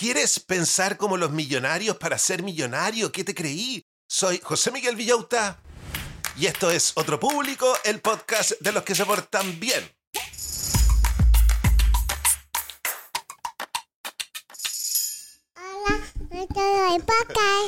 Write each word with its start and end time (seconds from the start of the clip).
¿Quieres 0.00 0.40
pensar 0.40 0.96
como 0.96 1.18
los 1.18 1.30
millonarios 1.30 1.98
para 1.98 2.16
ser 2.16 2.42
millonario? 2.42 3.12
¿Qué 3.12 3.22
te 3.22 3.34
creí? 3.34 3.84
Soy 4.08 4.40
José 4.42 4.70
Miguel 4.70 4.96
Villauta 4.96 5.60
y 6.38 6.46
esto 6.46 6.70
es 6.70 6.92
Otro 6.94 7.20
Público, 7.20 7.70
el 7.84 8.00
podcast 8.00 8.52
de 8.60 8.72
los 8.72 8.82
que 8.82 8.94
se 8.94 9.04
portan 9.04 9.60
bien. 9.60 9.92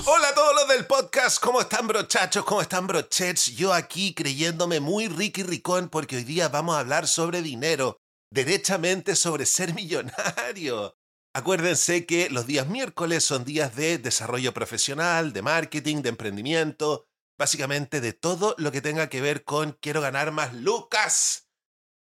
Hola 0.07 0.29
a 0.29 0.35
todos 0.35 0.55
los 0.55 0.69
del 0.69 0.87
podcast, 0.87 1.39
¿cómo 1.39 1.61
están 1.61 1.87
brochachos? 1.87 2.47
¿Cómo 2.47 2.63
están 2.63 2.87
brochets? 2.87 3.49
Yo 3.49 3.75
aquí 3.75 4.15
creyéndome 4.15 4.81
muy 4.81 5.09
rico 5.09 5.41
y 5.41 5.43
ricón 5.43 5.91
porque 5.91 6.17
hoy 6.17 6.25
día 6.25 6.49
vamos 6.49 6.77
a 6.77 6.79
hablar 6.79 7.07
sobre 7.07 7.43
dinero, 7.43 7.99
derechamente 8.31 9.17
sobre 9.17 9.45
ser 9.45 9.75
millonario. 9.75 10.97
Acuérdense 11.35 12.05
que 12.05 12.29
los 12.29 12.47
días 12.47 12.69
miércoles 12.69 13.25
son 13.25 13.45
días 13.45 13.75
de 13.75 13.97
desarrollo 13.97 14.53
profesional, 14.53 15.33
de 15.33 15.41
marketing, 15.41 16.03
de 16.03 16.11
emprendimiento, 16.11 17.09
básicamente 17.39 18.03
de 18.03 18.13
todo 18.13 18.55
lo 18.59 18.71
que 18.71 18.83
tenga 18.83 19.09
que 19.09 19.23
ver 19.23 19.45
con 19.45 19.73
quiero 19.81 20.03
ganar 20.03 20.31
más 20.31 20.53
lucas. 20.53 21.49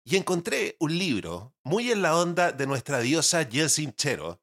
Y 0.04 0.16
encontré 0.16 0.76
un 0.80 0.98
libro 0.98 1.54
muy 1.62 1.92
en 1.92 2.02
la 2.02 2.16
onda 2.16 2.50
de 2.50 2.66
nuestra 2.66 2.98
diosa 2.98 3.44
Jen 3.44 3.94
Chero, 3.94 4.42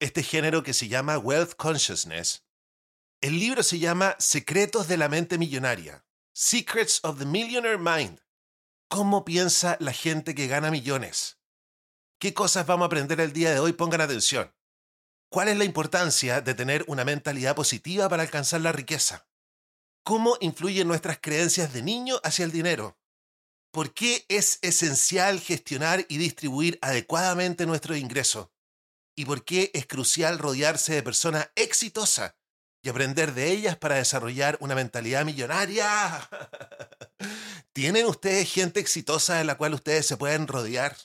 este 0.00 0.24
género 0.24 0.64
que 0.64 0.74
se 0.74 0.88
llama 0.88 1.18
Wealth 1.18 1.54
Consciousness. 1.54 2.44
El 3.20 3.38
libro 3.38 3.62
se 3.62 3.78
llama 3.78 4.16
Secretos 4.18 4.88
de 4.88 4.96
la 4.96 5.08
mente 5.08 5.38
millonaria, 5.38 6.04
Secrets 6.34 6.98
of 7.04 7.20
the 7.20 7.24
Millionaire 7.24 7.78
Mind. 7.78 8.20
¿Cómo 8.88 9.24
piensa 9.24 9.76
la 9.78 9.92
gente 9.92 10.34
que 10.34 10.48
gana 10.48 10.72
millones? 10.72 11.38
¿Qué 12.24 12.32
cosas 12.32 12.64
vamos 12.64 12.84
a 12.84 12.86
aprender 12.86 13.20
el 13.20 13.34
día 13.34 13.52
de 13.52 13.60
hoy? 13.60 13.74
Pongan 13.74 14.00
atención. 14.00 14.50
¿Cuál 15.30 15.48
es 15.48 15.58
la 15.58 15.64
importancia 15.64 16.40
de 16.40 16.54
tener 16.54 16.82
una 16.88 17.04
mentalidad 17.04 17.54
positiva 17.54 18.08
para 18.08 18.22
alcanzar 18.22 18.62
la 18.62 18.72
riqueza? 18.72 19.28
¿Cómo 20.02 20.38
influyen 20.40 20.88
nuestras 20.88 21.18
creencias 21.20 21.74
de 21.74 21.82
niño 21.82 22.18
hacia 22.24 22.46
el 22.46 22.50
dinero? 22.50 22.98
¿Por 23.70 23.92
qué 23.92 24.24
es 24.30 24.58
esencial 24.62 25.38
gestionar 25.38 26.06
y 26.08 26.16
distribuir 26.16 26.78
adecuadamente 26.80 27.66
nuestro 27.66 27.94
ingreso? 27.94 28.54
¿Y 29.14 29.26
por 29.26 29.44
qué 29.44 29.70
es 29.74 29.86
crucial 29.86 30.38
rodearse 30.38 30.94
de 30.94 31.02
personas 31.02 31.50
exitosas 31.56 32.36
y 32.82 32.88
aprender 32.88 33.34
de 33.34 33.52
ellas 33.52 33.76
para 33.76 33.96
desarrollar 33.96 34.56
una 34.60 34.74
mentalidad 34.74 35.26
millonaria? 35.26 36.26
¿Tienen 37.74 38.06
ustedes 38.06 38.50
gente 38.50 38.80
exitosa 38.80 39.34
de 39.34 39.44
la 39.44 39.58
cual 39.58 39.74
ustedes 39.74 40.06
se 40.06 40.16
pueden 40.16 40.46
rodear? 40.46 40.96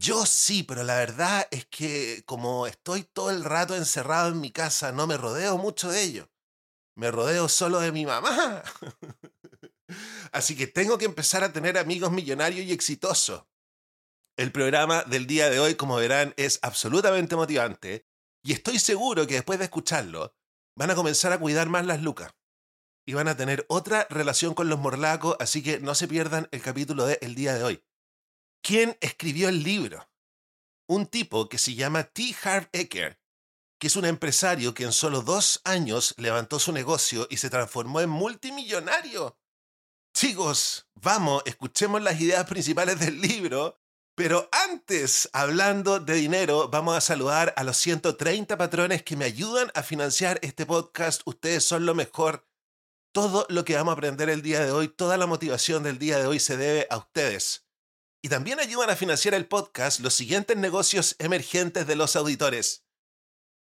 Yo 0.00 0.24
sí, 0.24 0.62
pero 0.62 0.82
la 0.82 0.94
verdad 0.96 1.46
es 1.50 1.66
que 1.66 2.22
como 2.24 2.66
estoy 2.66 3.04
todo 3.04 3.30
el 3.30 3.44
rato 3.44 3.76
encerrado 3.76 4.30
en 4.30 4.40
mi 4.40 4.50
casa, 4.50 4.92
no 4.92 5.06
me 5.06 5.18
rodeo 5.18 5.58
mucho 5.58 5.90
de 5.90 6.02
ello. 6.02 6.30
Me 6.96 7.10
rodeo 7.10 7.50
solo 7.50 7.80
de 7.80 7.92
mi 7.92 8.06
mamá. 8.06 8.62
Así 10.32 10.56
que 10.56 10.66
tengo 10.66 10.96
que 10.96 11.04
empezar 11.04 11.44
a 11.44 11.52
tener 11.52 11.76
amigos 11.76 12.12
millonarios 12.12 12.64
y 12.64 12.72
exitosos. 12.72 13.44
El 14.38 14.52
programa 14.52 15.02
del 15.02 15.26
día 15.26 15.50
de 15.50 15.60
hoy, 15.60 15.74
como 15.74 15.96
verán, 15.96 16.32
es 16.38 16.60
absolutamente 16.62 17.36
motivante 17.36 18.06
y 18.42 18.54
estoy 18.54 18.78
seguro 18.78 19.26
que 19.26 19.34
después 19.34 19.58
de 19.58 19.66
escucharlo 19.66 20.34
van 20.76 20.90
a 20.90 20.94
comenzar 20.94 21.34
a 21.34 21.38
cuidar 21.38 21.68
más 21.68 21.84
las 21.84 22.00
lucas 22.00 22.32
y 23.04 23.12
van 23.12 23.28
a 23.28 23.36
tener 23.36 23.66
otra 23.68 24.06
relación 24.08 24.54
con 24.54 24.70
los 24.70 24.78
morlacos, 24.78 25.36
así 25.40 25.62
que 25.62 25.78
no 25.78 25.94
se 25.94 26.08
pierdan 26.08 26.48
el 26.52 26.62
capítulo 26.62 27.04
de 27.04 27.18
el 27.20 27.34
día 27.34 27.52
de 27.52 27.64
hoy. 27.64 27.84
¿Quién 28.62 28.96
escribió 29.00 29.48
el 29.48 29.62
libro? 29.62 30.08
Un 30.86 31.06
tipo 31.06 31.48
que 31.48 31.58
se 31.58 31.74
llama 31.74 32.04
T. 32.04 32.34
Harv 32.42 32.68
Eker, 32.72 33.18
que 33.78 33.86
es 33.86 33.96
un 33.96 34.04
empresario 34.04 34.74
que 34.74 34.84
en 34.84 34.92
solo 34.92 35.22
dos 35.22 35.62
años 35.64 36.14
levantó 36.18 36.58
su 36.58 36.72
negocio 36.72 37.26
y 37.30 37.38
se 37.38 37.48
transformó 37.48 38.00
en 38.00 38.10
multimillonario. 38.10 39.38
Chicos, 40.14 40.88
vamos, 40.94 41.42
escuchemos 41.46 42.02
las 42.02 42.20
ideas 42.20 42.44
principales 42.46 42.98
del 43.00 43.20
libro. 43.20 43.78
Pero 44.14 44.50
antes, 44.52 45.30
hablando 45.32 45.98
de 45.98 46.12
dinero, 46.14 46.68
vamos 46.68 46.94
a 46.94 47.00
saludar 47.00 47.54
a 47.56 47.64
los 47.64 47.78
130 47.78 48.58
patrones 48.58 49.02
que 49.02 49.16
me 49.16 49.24
ayudan 49.24 49.70
a 49.74 49.82
financiar 49.82 50.38
este 50.42 50.66
podcast. 50.66 51.22
Ustedes 51.24 51.64
son 51.64 51.86
lo 51.86 51.94
mejor. 51.94 52.46
Todo 53.12 53.46
lo 53.48 53.64
que 53.64 53.76
vamos 53.76 53.92
a 53.92 53.94
aprender 53.94 54.28
el 54.28 54.42
día 54.42 54.62
de 54.62 54.72
hoy, 54.72 54.88
toda 54.88 55.16
la 55.16 55.26
motivación 55.26 55.82
del 55.82 55.98
día 55.98 56.18
de 56.18 56.26
hoy 56.26 56.38
se 56.38 56.58
debe 56.58 56.86
a 56.90 56.98
ustedes. 56.98 57.69
Y 58.22 58.28
también 58.28 58.60
ayudan 58.60 58.90
a 58.90 58.96
financiar 58.96 59.32
el 59.32 59.46
podcast 59.46 60.00
los 60.00 60.12
siguientes 60.12 60.54
negocios 60.56 61.16
emergentes 61.18 61.86
de 61.86 61.96
los 61.96 62.16
auditores. 62.16 62.84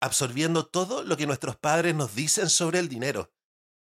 absorbiendo 0.00 0.66
todo 0.66 1.02
lo 1.02 1.16
que 1.16 1.26
nuestros 1.26 1.56
padres 1.56 1.94
nos 1.94 2.14
dicen 2.14 2.48
sobre 2.48 2.78
el 2.78 2.88
dinero. 2.88 3.32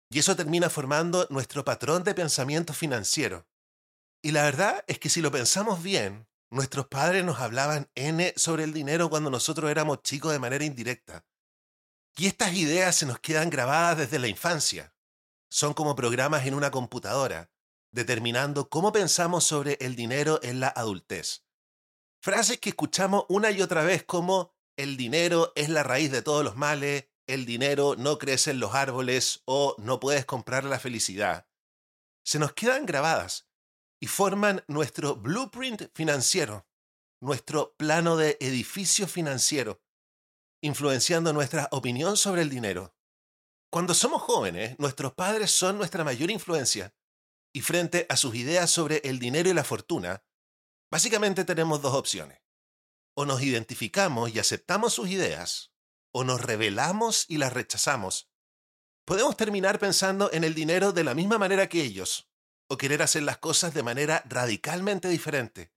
Y 0.10 0.20
eso 0.20 0.36
termina 0.36 0.70
formando 0.70 1.28
nuestro 1.30 1.64
patrón 1.64 2.04
de 2.04 2.14
pensamiento 2.14 2.74
financiero. 2.74 3.48
Y 4.22 4.32
la 4.32 4.44
verdad 4.44 4.84
es 4.88 5.00
que 5.00 5.10
si 5.10 5.22
lo 5.22 5.32
pensamos 5.32 5.82
bien, 5.82 6.28
nuestros 6.50 6.88
padres 6.88 7.24
nos 7.24 7.40
hablaban 7.40 7.90
N 7.96 8.34
sobre 8.36 8.66
el 8.66 8.74
dinero 8.74 9.10
cuando 9.10 9.30
nosotros 9.30 9.72
éramos 9.72 10.04
chicos 10.04 10.34
de 10.34 10.40
manera 10.40 10.66
indirecta. 10.66 11.26
Y 12.18 12.28
estas 12.28 12.54
ideas 12.54 12.96
se 12.96 13.06
nos 13.06 13.20
quedan 13.20 13.50
grabadas 13.50 13.98
desde 13.98 14.20
la 14.20 14.28
infancia. 14.28 14.94
Son 15.50 15.74
como 15.74 15.96
programas 15.96 16.46
en 16.46 16.54
una 16.54 16.72
computadora, 16.72 17.50
determinando 17.92 18.70
cómo 18.70 18.92
pensamos 18.92 19.46
sobre 19.46 19.78
el 19.80 19.96
dinero 19.96 20.40
en 20.44 20.60
la 20.60 20.68
adultez. 20.68 21.46
Frases 22.22 22.60
que 22.60 22.70
escuchamos 22.70 23.26
una 23.30 23.50
y 23.52 23.62
otra 23.62 23.84
vez 23.84 24.04
como 24.04 24.54
el 24.78 24.98
dinero 24.98 25.54
es 25.56 25.70
la 25.70 25.84
raíz 25.84 26.12
de 26.12 26.22
todos 26.22 26.44
los 26.44 26.56
males, 26.56 27.08
el 27.28 27.46
dinero 27.46 27.96
no 27.98 28.18
crece 28.18 28.52
en 28.52 28.60
los 28.60 28.74
árboles 28.74 29.42
o 29.46 29.76
no 29.78 30.00
puedes 30.00 30.26
comprar 30.26 30.64
la 30.64 30.80
felicidad, 30.80 31.48
se 32.24 32.40
nos 32.40 32.54
quedan 32.54 32.86
grabadas 32.86 33.50
y 34.00 34.08
forman 34.08 34.64
nuestro 34.68 35.16
blueprint 35.16 35.84
financiero, 35.94 36.68
nuestro 37.22 37.76
plano 37.78 38.18
de 38.18 38.38
edificio 38.40 39.08
financiero, 39.08 39.82
influenciando 40.62 41.34
nuestra 41.34 41.68
opinión 41.72 42.18
sobre 42.18 42.42
el 42.42 42.50
dinero. 42.50 42.96
Cuando 43.72 43.94
somos 43.94 44.22
jóvenes, 44.22 44.78
nuestros 44.80 45.14
padres 45.14 45.52
son 45.52 45.78
nuestra 45.78 46.04
mayor 46.04 46.30
influencia 46.30 46.94
y 47.54 47.62
frente 47.62 48.06
a 48.10 48.18
sus 48.18 48.36
ideas 48.36 48.70
sobre 48.70 49.02
el 49.04 49.20
dinero 49.20 49.50
y 49.50 49.54
la 49.54 49.64
fortuna, 49.64 50.24
básicamente 50.92 51.46
tenemos 51.46 51.82
dos 51.82 51.94
opciones. 51.94 52.40
O 53.14 53.26
nos 53.26 53.42
identificamos 53.42 54.34
y 54.34 54.40
aceptamos 54.40 54.94
sus 54.94 55.10
ideas, 55.10 55.72
o 56.12 56.24
nos 56.24 56.42
rebelamos 56.42 57.26
y 57.28 57.38
las 57.38 57.54
rechazamos. 57.54 58.30
Podemos 59.06 59.36
terminar 59.36 59.80
pensando 59.80 60.32
en 60.32 60.44
el 60.44 60.54
dinero 60.54 60.92
de 60.92 61.04
la 61.04 61.14
misma 61.14 61.38
manera 61.38 61.68
que 61.68 61.82
ellos, 61.82 62.30
o 62.68 62.78
querer 62.78 63.02
hacer 63.02 63.24
las 63.24 63.38
cosas 63.38 63.74
de 63.74 63.84
manera 63.84 64.24
radicalmente 64.28 65.10
diferente. 65.10 65.74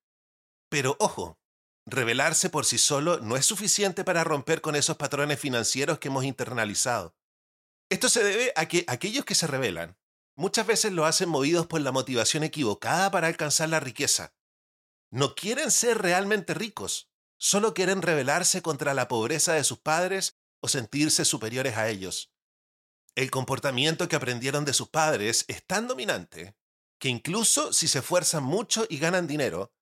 Pero 0.68 0.96
ojo, 1.00 1.40
rebelarse 1.86 2.50
por 2.50 2.64
sí 2.66 2.78
solo 2.78 3.18
no 3.18 3.36
es 3.36 3.46
suficiente 3.46 4.04
para 4.04 4.24
romper 4.24 4.60
con 4.60 4.76
esos 4.76 4.96
patrones 4.96 5.40
financieros 5.40 5.98
que 5.98 6.08
hemos 6.08 6.24
internalizado. 6.24 7.16
Esto 7.90 8.08
se 8.08 8.22
debe 8.22 8.52
a 8.56 8.66
que 8.66 8.84
aquellos 8.86 9.24
que 9.24 9.34
se 9.34 9.46
rebelan 9.46 9.96
muchas 10.36 10.66
veces 10.66 10.92
lo 10.92 11.04
hacen 11.04 11.28
movidos 11.28 11.66
por 11.66 11.80
la 11.80 11.92
motivación 11.92 12.44
equivocada 12.44 13.10
para 13.10 13.26
alcanzar 13.26 13.68
la 13.68 13.80
riqueza. 13.80 14.34
No 15.10 15.34
quieren 15.34 15.70
ser 15.70 15.98
realmente 15.98 16.54
ricos, 16.54 17.10
solo 17.38 17.74
quieren 17.74 18.02
rebelarse 18.02 18.62
contra 18.62 18.94
la 18.94 19.08
pobreza 19.08 19.52
de 19.52 19.64
sus 19.64 19.78
padres 19.78 20.38
o 20.60 20.68
sentirse 20.68 21.24
superiores 21.24 21.76
a 21.76 21.88
ellos. 21.88 22.32
El 23.14 23.30
comportamiento 23.30 24.08
que 24.08 24.16
aprendieron 24.16 24.64
de 24.64 24.72
sus 24.72 24.88
padres 24.88 25.44
es 25.48 25.64
tan 25.66 25.86
dominante 25.86 26.56
que 26.98 27.08
incluso 27.08 27.72
si 27.72 27.86
se 27.86 27.98
esfuerzan 27.98 28.44
mucho 28.44 28.86
y 28.88 28.98
ganan 28.98 29.26
dinero, 29.26 29.74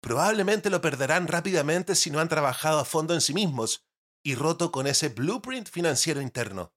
probablemente 0.00 0.68
lo 0.68 0.80
perderán 0.80 1.26
rápidamente 1.26 1.94
si 1.94 2.10
no 2.10 2.20
han 2.20 2.28
trabajado 2.28 2.78
a 2.78 2.84
fondo 2.84 3.14
en 3.14 3.20
sí 3.20 3.32
mismos 3.32 3.86
y 4.22 4.34
roto 4.34 4.72
con 4.72 4.86
ese 4.86 5.08
blueprint 5.08 5.68
financiero 5.70 6.20
interno. 6.20 6.74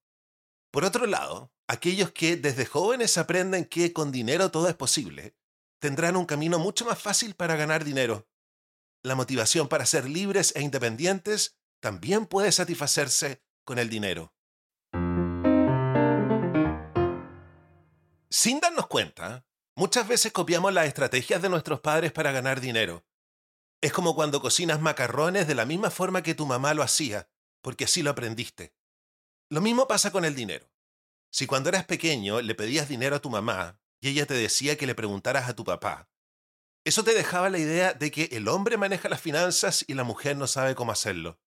Por 0.71 0.85
otro 0.85 1.05
lado, 1.05 1.51
aquellos 1.67 2.11
que 2.11 2.37
desde 2.37 2.65
jóvenes 2.65 3.17
aprenden 3.17 3.65
que 3.65 3.91
con 3.91 4.11
dinero 4.11 4.51
todo 4.51 4.69
es 4.69 4.75
posible, 4.75 5.35
tendrán 5.79 6.15
un 6.15 6.25
camino 6.25 6.59
mucho 6.59 6.85
más 6.85 7.01
fácil 7.01 7.35
para 7.35 7.55
ganar 7.55 7.83
dinero. 7.83 8.28
La 9.01 9.15
motivación 9.15 9.69
para 9.69 9.85
ser 9.85 10.09
libres 10.09 10.51
e 10.57 10.61
independientes 10.61 11.57
también 11.79 12.25
puede 12.25 12.51
satisfacerse 12.51 13.41
con 13.63 13.79
el 13.79 13.89
dinero. 13.89 14.33
Sin 18.29 18.59
darnos 18.59 18.87
cuenta, 18.87 19.45
muchas 19.75 20.05
veces 20.05 20.33
copiamos 20.33 20.73
las 20.73 20.85
estrategias 20.85 21.41
de 21.41 21.47
nuestros 21.47 21.79
padres 21.79 22.11
para 22.11 22.33
ganar 22.33 22.59
dinero. 22.59 23.05
Es 23.81 23.93
como 23.93 24.15
cuando 24.15 24.41
cocinas 24.41 24.81
macarrones 24.81 25.47
de 25.47 25.55
la 25.55 25.65
misma 25.65 25.89
forma 25.91 26.21
que 26.21 26.35
tu 26.35 26.45
mamá 26.45 26.73
lo 26.73 26.83
hacía, 26.83 27.29
porque 27.61 27.85
así 27.85 28.03
lo 28.03 28.09
aprendiste. 28.09 28.73
Lo 29.49 29.61
mismo 29.61 29.87
pasa 29.87 30.11
con 30.11 30.25
el 30.25 30.35
dinero. 30.35 30.69
Si 31.31 31.47
cuando 31.47 31.69
eras 31.69 31.85
pequeño 31.85 32.41
le 32.41 32.53
pedías 32.53 32.89
dinero 32.89 33.15
a 33.15 33.21
tu 33.21 33.29
mamá 33.29 33.79
y 34.01 34.09
ella 34.09 34.25
te 34.25 34.33
decía 34.33 34.77
que 34.77 34.87
le 34.87 34.95
preguntaras 34.95 35.47
a 35.47 35.55
tu 35.55 35.63
papá, 35.63 36.08
eso 36.89 37.03
te 37.03 37.13
dejaba 37.13 37.49
la 37.49 37.59
idea 37.59 37.93
de 37.93 38.11
que 38.11 38.29
el 38.31 38.47
hombre 38.47 38.77
maneja 38.77 39.09
las 39.09 39.21
finanzas 39.21 39.85
y 39.87 39.93
la 39.93 40.03
mujer 40.03 40.35
no 40.37 40.47
sabe 40.47 40.75
cómo 40.75 40.91
hacerlo. 40.91 41.39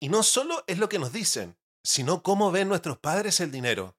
Y 0.00 0.08
no 0.08 0.22
solo 0.22 0.64
es 0.66 0.78
lo 0.78 0.88
que 0.88 0.98
nos 0.98 1.12
dicen, 1.12 1.56
sino 1.82 2.22
cómo 2.22 2.50
ven 2.50 2.68
nuestros 2.68 2.98
padres 2.98 3.40
el 3.40 3.50
dinero. 3.50 3.96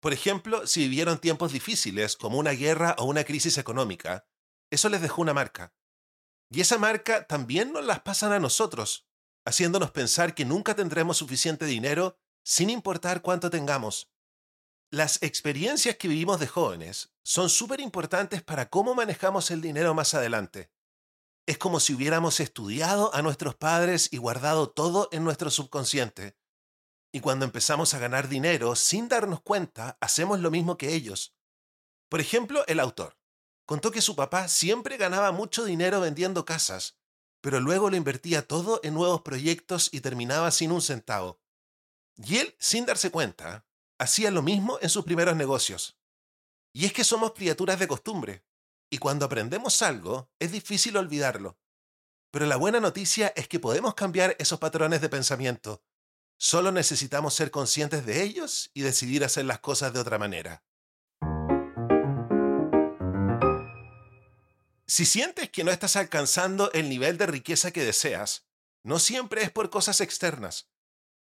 Por 0.00 0.12
ejemplo, 0.12 0.66
si 0.66 0.80
vivieron 0.80 1.18
tiempos 1.18 1.52
difíciles 1.52 2.16
como 2.16 2.38
una 2.38 2.50
guerra 2.50 2.94
o 2.98 3.04
una 3.04 3.24
crisis 3.24 3.56
económica, 3.56 4.26
eso 4.70 4.88
les 4.88 5.00
dejó 5.00 5.22
una 5.22 5.32
marca. 5.32 5.74
Y 6.50 6.60
esa 6.60 6.76
marca 6.76 7.26
también 7.26 7.72
nos 7.72 7.84
las 7.84 8.00
pasan 8.00 8.32
a 8.32 8.38
nosotros, 8.38 9.08
haciéndonos 9.46 9.90
pensar 9.90 10.34
que 10.34 10.44
nunca 10.44 10.76
tendremos 10.76 11.16
suficiente 11.16 11.64
dinero 11.64 12.18
sin 12.44 12.68
importar 12.68 13.22
cuánto 13.22 13.48
tengamos. 13.48 14.12
Las 14.90 15.22
experiencias 15.22 15.96
que 15.96 16.08
vivimos 16.08 16.40
de 16.40 16.46
jóvenes 16.46 17.12
son 17.22 17.50
súper 17.50 17.80
importantes 17.80 18.42
para 18.42 18.68
cómo 18.70 18.94
manejamos 18.94 19.50
el 19.50 19.60
dinero 19.60 19.94
más 19.94 20.14
adelante. 20.14 20.70
Es 21.46 21.58
como 21.58 21.80
si 21.80 21.94
hubiéramos 21.94 22.40
estudiado 22.40 23.14
a 23.14 23.22
nuestros 23.22 23.54
padres 23.54 24.08
y 24.12 24.18
guardado 24.18 24.70
todo 24.70 25.08
en 25.12 25.24
nuestro 25.24 25.50
subconsciente, 25.50 26.36
y 27.14 27.20
cuando 27.20 27.44
empezamos 27.44 27.94
a 27.94 28.00
ganar 28.00 28.28
dinero 28.28 28.74
sin 28.74 29.08
darnos 29.08 29.40
cuenta, 29.40 29.96
hacemos 30.00 30.40
lo 30.40 30.50
mismo 30.50 30.76
que 30.76 30.94
ellos. 30.94 31.36
Por 32.08 32.20
ejemplo, 32.20 32.64
el 32.66 32.80
autor 32.80 33.16
contó 33.66 33.92
que 33.92 34.02
su 34.02 34.16
papá 34.16 34.48
siempre 34.48 34.96
ganaba 34.96 35.30
mucho 35.30 35.64
dinero 35.64 36.00
vendiendo 36.00 36.44
casas, 36.44 36.98
pero 37.40 37.60
luego 37.60 37.88
lo 37.88 37.96
invertía 37.96 38.48
todo 38.48 38.80
en 38.82 38.94
nuevos 38.94 39.22
proyectos 39.22 39.90
y 39.92 40.00
terminaba 40.00 40.50
sin 40.50 40.72
un 40.72 40.82
centavo. 40.82 41.40
Y 42.16 42.38
él, 42.38 42.56
sin 42.58 42.84
darse 42.84 43.12
cuenta, 43.12 43.64
hacía 43.98 44.30
lo 44.30 44.42
mismo 44.42 44.78
en 44.80 44.90
sus 44.90 45.04
primeros 45.04 45.36
negocios. 45.36 45.96
Y 46.72 46.86
es 46.86 46.92
que 46.92 47.04
somos 47.04 47.34
criaturas 47.34 47.78
de 47.78 47.88
costumbre, 47.88 48.44
y 48.90 48.98
cuando 48.98 49.26
aprendemos 49.26 49.82
algo, 49.82 50.30
es 50.38 50.52
difícil 50.52 50.96
olvidarlo. 50.96 51.58
Pero 52.30 52.46
la 52.46 52.56
buena 52.56 52.80
noticia 52.80 53.32
es 53.36 53.48
que 53.48 53.60
podemos 53.60 53.94
cambiar 53.94 54.36
esos 54.38 54.58
patrones 54.58 55.00
de 55.00 55.08
pensamiento 55.08 55.82
Solo 56.36 56.72
necesitamos 56.72 57.34
ser 57.34 57.50
conscientes 57.50 58.04
de 58.06 58.22
ellos 58.22 58.70
y 58.74 58.82
decidir 58.82 59.24
hacer 59.24 59.44
las 59.44 59.60
cosas 59.60 59.92
de 59.92 60.00
otra 60.00 60.18
manera. 60.18 60.64
Si 64.86 65.06
sientes 65.06 65.50
que 65.50 65.64
no 65.64 65.70
estás 65.70 65.96
alcanzando 65.96 66.70
el 66.72 66.88
nivel 66.88 67.16
de 67.18 67.26
riqueza 67.26 67.70
que 67.70 67.84
deseas, 67.84 68.46
no 68.82 68.98
siempre 68.98 69.42
es 69.42 69.50
por 69.50 69.70
cosas 69.70 70.00
externas. 70.00 70.68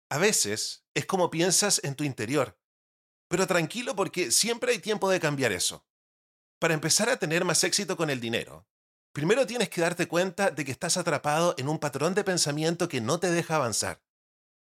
A 0.09 0.17
veces 0.17 0.85
es 0.93 1.05
como 1.05 1.29
piensas 1.29 1.81
en 1.83 1.95
tu 1.95 2.03
interior. 2.03 2.57
Pero 3.27 3.45
tranquilo 3.45 3.95
porque 3.95 4.31
siempre 4.31 4.71
hay 4.71 4.79
tiempo 4.79 5.09
de 5.09 5.19
cambiar 5.19 5.51
eso. 5.51 5.85
Para 6.59 6.73
empezar 6.73 7.09
a 7.09 7.17
tener 7.17 7.43
más 7.43 7.63
éxito 7.63 7.97
con 7.97 8.09
el 8.09 8.21
dinero, 8.21 8.67
primero 9.11 9.45
tienes 9.45 9.69
que 9.69 9.81
darte 9.81 10.07
cuenta 10.07 10.49
de 10.49 10.63
que 10.63 10.71
estás 10.71 10.95
atrapado 10.95 11.55
en 11.57 11.67
un 11.67 11.77
patrón 11.77 12.13
de 12.15 12.23
pensamiento 12.23 12.87
que 12.87 13.01
no 13.01 13.19
te 13.19 13.29
deja 13.29 13.57
avanzar. 13.57 14.01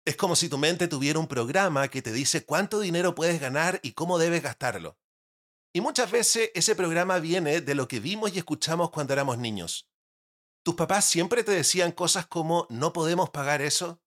Es 0.07 0.17
como 0.17 0.37
si 0.37 0.49
tu 0.49 0.57
mente 0.57 0.87
tuviera 0.87 1.19
un 1.19 1.27
programa 1.27 1.89
que 1.89 2.03
te 2.03 2.13
dice 2.13 2.45
cuánto 2.45 2.79
dinero 2.79 3.15
puedes 3.15 3.41
ganar 3.41 3.81
y 3.83 3.93
cómo 3.93 4.19
debes 4.19 4.43
gastarlo. 4.43 4.99
Y 5.73 5.81
muchas 5.81 6.11
veces 6.11 6.51
ese 6.55 6.77
programa 6.77 7.19
viene 7.19 7.61
de 7.61 7.75
lo 7.75 7.89
que 7.89 7.99
vimos 7.99 8.33
y 8.35 8.39
escuchamos 8.39 8.91
cuando 8.91 9.15
éramos 9.15 9.39
niños. 9.39 9.91
¿Tus 10.63 10.77
papás 10.77 11.05
siempre 11.05 11.43
te 11.43 11.53
decían 11.53 11.91
cosas 11.91 12.27
como 12.27 12.67
no 12.71 12.93
podemos 12.93 13.31
pagar 13.31 13.61
eso? 13.61 14.04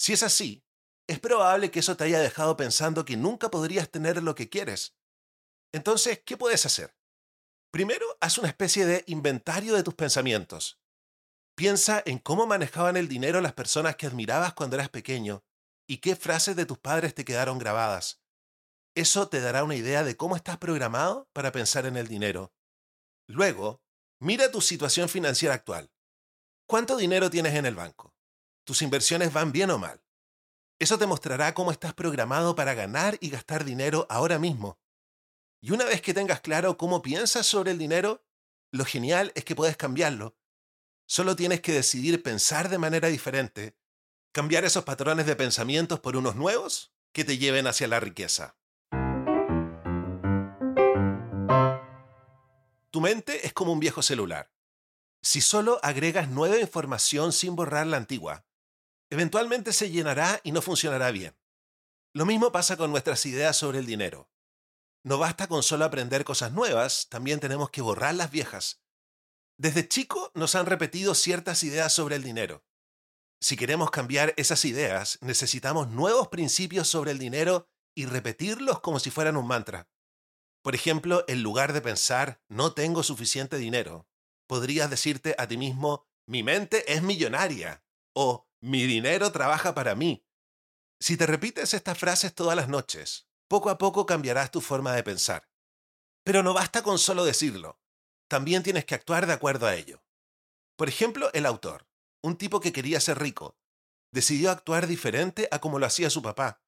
Si 0.00 0.14
es 0.14 0.22
así, 0.22 0.64
es 1.06 1.20
probable 1.20 1.70
que 1.70 1.80
eso 1.80 1.94
te 1.94 2.04
haya 2.04 2.20
dejado 2.20 2.56
pensando 2.56 3.04
que 3.04 3.18
nunca 3.18 3.50
podrías 3.50 3.90
tener 3.90 4.22
lo 4.22 4.34
que 4.34 4.48
quieres. 4.48 4.96
Entonces, 5.74 6.22
¿qué 6.24 6.38
puedes 6.38 6.64
hacer? 6.64 6.96
Primero, 7.70 8.06
haz 8.18 8.38
una 8.38 8.48
especie 8.48 8.86
de 8.86 9.04
inventario 9.08 9.74
de 9.74 9.82
tus 9.82 9.92
pensamientos. 9.92 10.80
Piensa 11.54 12.02
en 12.06 12.18
cómo 12.18 12.46
manejaban 12.46 12.96
el 12.96 13.08
dinero 13.08 13.42
las 13.42 13.52
personas 13.52 13.96
que 13.96 14.06
admirabas 14.06 14.54
cuando 14.54 14.76
eras 14.76 14.88
pequeño 14.88 15.44
y 15.86 15.98
qué 15.98 16.16
frases 16.16 16.56
de 16.56 16.64
tus 16.64 16.78
padres 16.78 17.14
te 17.14 17.26
quedaron 17.26 17.58
grabadas. 17.58 18.22
Eso 18.94 19.28
te 19.28 19.42
dará 19.42 19.64
una 19.64 19.76
idea 19.76 20.02
de 20.02 20.16
cómo 20.16 20.34
estás 20.34 20.56
programado 20.56 21.28
para 21.34 21.52
pensar 21.52 21.84
en 21.84 21.98
el 21.98 22.08
dinero. 22.08 22.54
Luego, 23.28 23.82
mira 24.18 24.50
tu 24.50 24.62
situación 24.62 25.10
financiera 25.10 25.54
actual. 25.54 25.92
¿Cuánto 26.66 26.96
dinero 26.96 27.28
tienes 27.28 27.54
en 27.54 27.66
el 27.66 27.74
banco? 27.74 28.14
¿Tus 28.64 28.82
inversiones 28.82 29.32
van 29.32 29.52
bien 29.52 29.70
o 29.70 29.78
mal? 29.78 30.00
Eso 30.78 30.98
te 30.98 31.06
mostrará 31.06 31.54
cómo 31.54 31.72
estás 31.72 31.94
programado 31.94 32.54
para 32.54 32.74
ganar 32.74 33.18
y 33.20 33.30
gastar 33.30 33.64
dinero 33.64 34.06
ahora 34.08 34.38
mismo. 34.38 34.78
Y 35.60 35.72
una 35.72 35.84
vez 35.84 36.00
que 36.00 36.14
tengas 36.14 36.40
claro 36.40 36.76
cómo 36.78 37.02
piensas 37.02 37.46
sobre 37.46 37.70
el 37.70 37.78
dinero, 37.78 38.24
lo 38.72 38.84
genial 38.84 39.32
es 39.34 39.44
que 39.44 39.54
puedes 39.54 39.76
cambiarlo 39.76 40.36
Solo 41.10 41.34
tienes 41.34 41.60
que 41.60 41.72
decidir 41.72 42.22
pensar 42.22 42.68
de 42.68 42.78
manera 42.78 43.08
diferente, 43.08 43.76
cambiar 44.30 44.64
esos 44.64 44.84
patrones 44.84 45.26
de 45.26 45.34
pensamientos 45.34 45.98
por 45.98 46.16
unos 46.16 46.36
nuevos 46.36 46.94
que 47.12 47.24
te 47.24 47.36
lleven 47.36 47.66
hacia 47.66 47.88
la 47.88 47.98
riqueza. 47.98 48.56
Tu 52.92 53.00
mente 53.00 53.44
es 53.44 53.52
como 53.52 53.72
un 53.72 53.80
viejo 53.80 54.02
celular. 54.02 54.52
Si 55.20 55.40
solo 55.40 55.80
agregas 55.82 56.28
nueva 56.28 56.60
información 56.60 57.32
sin 57.32 57.56
borrar 57.56 57.88
la 57.88 57.96
antigua, 57.96 58.46
eventualmente 59.10 59.72
se 59.72 59.90
llenará 59.90 60.40
y 60.42 60.52
no 60.52 60.62
funcionará 60.62 61.10
bien. 61.10 61.36
Lo 62.12 62.26
mismo 62.26 62.50
pasa 62.52 62.76
con 62.76 62.90
nuestras 62.90 63.24
ideas 63.26 63.56
sobre 63.56 63.78
el 63.78 63.86
dinero. 63.86 64.30
No 65.04 65.18
basta 65.18 65.46
con 65.46 65.62
solo 65.62 65.84
aprender 65.84 66.24
cosas 66.24 66.52
nuevas, 66.52 67.08
también 67.08 67.40
tenemos 67.40 67.70
que 67.70 67.82
borrar 67.82 68.14
las 68.14 68.30
viejas. 68.30 68.82
Desde 69.56 69.86
chico 69.86 70.30
nos 70.34 70.54
han 70.54 70.66
repetido 70.66 71.14
ciertas 71.14 71.62
ideas 71.64 71.92
sobre 71.92 72.16
el 72.16 72.22
dinero. 72.22 72.64
Si 73.40 73.56
queremos 73.56 73.90
cambiar 73.90 74.34
esas 74.36 74.64
ideas, 74.64 75.18
necesitamos 75.22 75.88
nuevos 75.88 76.28
principios 76.28 76.88
sobre 76.88 77.10
el 77.10 77.18
dinero 77.18 77.68
y 77.94 78.06
repetirlos 78.06 78.80
como 78.80 78.98
si 78.98 79.10
fueran 79.10 79.36
un 79.36 79.46
mantra. 79.46 79.88
Por 80.62 80.74
ejemplo, 80.74 81.24
en 81.26 81.42
lugar 81.42 81.72
de 81.72 81.80
pensar 81.80 82.42
no 82.48 82.74
tengo 82.74 83.02
suficiente 83.02 83.56
dinero, 83.56 84.06
podrías 84.46 84.90
decirte 84.90 85.34
a 85.38 85.46
ti 85.46 85.56
mismo 85.56 86.06
mi 86.26 86.42
mente 86.42 86.92
es 86.92 87.02
millonaria 87.02 87.82
o 88.14 88.49
mi 88.60 88.86
dinero 88.86 89.32
trabaja 89.32 89.74
para 89.74 89.94
mí. 89.94 90.24
Si 91.00 91.16
te 91.16 91.26
repites 91.26 91.74
estas 91.74 91.98
frases 91.98 92.34
todas 92.34 92.56
las 92.56 92.68
noches, 92.68 93.28
poco 93.48 93.70
a 93.70 93.78
poco 93.78 94.06
cambiarás 94.06 94.50
tu 94.50 94.60
forma 94.60 94.94
de 94.94 95.02
pensar. 95.02 95.48
Pero 96.24 96.42
no 96.42 96.52
basta 96.52 96.82
con 96.82 96.98
solo 96.98 97.24
decirlo, 97.24 97.80
también 98.28 98.62
tienes 98.62 98.84
que 98.84 98.94
actuar 98.94 99.26
de 99.26 99.32
acuerdo 99.32 99.66
a 99.66 99.74
ello. 99.74 100.04
Por 100.76 100.88
ejemplo, 100.88 101.30
el 101.32 101.46
autor, 101.46 101.88
un 102.22 102.36
tipo 102.36 102.60
que 102.60 102.72
quería 102.72 103.00
ser 103.00 103.18
rico, 103.18 103.58
decidió 104.12 104.50
actuar 104.50 104.86
diferente 104.86 105.48
a 105.50 105.58
como 105.58 105.78
lo 105.78 105.86
hacía 105.86 106.10
su 106.10 106.22
papá. 106.22 106.62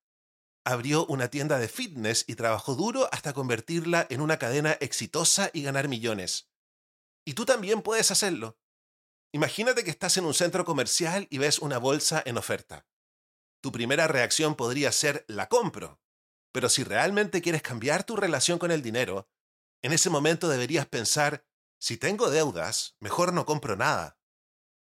Abrió 0.65 1.07
una 1.07 1.29
tienda 1.29 1.59
de 1.59 1.69
fitness 1.69 2.25
y 2.27 2.37
trabajó 2.37 2.75
duro 2.75 3.09
hasta 3.13 3.33
convertirla 3.33 4.07
en 4.11 4.21
una 4.21 4.39
cadena 4.39 4.73
exitosa 4.81 5.51
y 5.53 5.63
ganar 5.63 5.89
millones. 5.89 6.51
Y 7.25 7.35
tú 7.35 7.45
también 7.45 7.83
puedes 7.83 8.11
hacerlo. 8.11 8.59
Imagínate 9.33 9.83
que 9.83 9.91
estás 9.91 10.19
en 10.19 10.27
un 10.27 10.35
centro 10.35 10.67
comercial 10.67 11.27
y 11.31 11.39
ves 11.39 11.59
una 11.59 11.79
bolsa 11.79 12.23
en 12.27 12.37
oferta. 12.37 12.87
Tu 13.63 13.73
primera 13.73 14.07
reacción 14.07 14.55
podría 14.55 14.93
ser 14.93 15.25
la 15.27 15.49
compro. 15.49 16.01
Pero 16.53 16.69
si 16.69 16.85
realmente 16.85 17.41
quieres 17.41 17.63
cambiar 17.63 18.05
tu 18.05 18.15
relación 18.17 18.59
con 18.59 18.71
el 18.71 18.83
dinero, 18.83 19.31
en 19.83 19.93
ese 19.93 20.11
momento 20.11 20.49
deberías 20.49 20.87
pensar, 20.87 21.47
si 21.81 21.97
tengo 21.97 22.31
deudas, 22.31 22.95
mejor 23.01 23.33
no 23.33 23.47
compro 23.47 23.75
nada. 23.75 24.19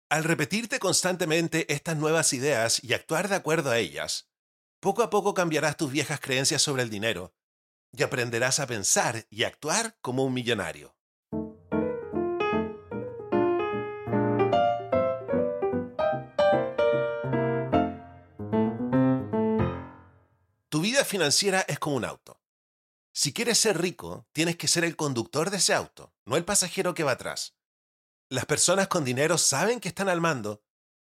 Al 0.10 0.24
repetirte 0.24 0.78
constantemente 0.78 1.72
estas 1.74 1.98
nuevas 1.98 2.32
ideas 2.34 2.84
y 2.84 2.94
actuar 2.94 3.28
de 3.28 3.36
acuerdo 3.36 3.72
a 3.72 3.80
ellas, 3.80 4.30
poco 4.80 5.02
a 5.02 5.10
poco 5.10 5.34
cambiarás 5.34 5.76
tus 5.76 5.92
viejas 5.92 6.20
creencias 6.20 6.62
sobre 6.62 6.84
el 6.84 6.92
dinero 6.92 7.34
y 7.92 8.04
aprenderás 8.04 8.60
a 8.60 8.68
pensar 8.68 9.26
y 9.32 9.44
actuar 9.44 9.98
como 10.02 10.24
un 10.24 10.34
millonario. 10.34 10.95
Vida 20.96 21.04
financiera 21.04 21.66
es 21.68 21.78
como 21.78 21.98
un 21.98 22.06
auto. 22.06 22.42
Si 23.14 23.34
quieres 23.34 23.58
ser 23.60 23.82
rico, 23.82 24.30
tienes 24.32 24.56
que 24.56 24.70
ser 24.70 24.86
el 24.86 24.96
conductor 24.96 25.50
de 25.50 25.58
ese 25.58 25.74
auto, 25.74 26.14
no 26.24 26.38
el 26.38 26.46
pasajero 26.46 26.94
que 26.94 27.04
va 27.04 27.12
atrás. 27.12 27.58
Las 28.30 28.46
personas 28.46 28.88
con 28.88 29.04
dinero 29.04 29.38
saben 29.38 29.82
que 29.82 29.90
están 29.90 30.08
al 30.08 30.22
mando, 30.22 30.64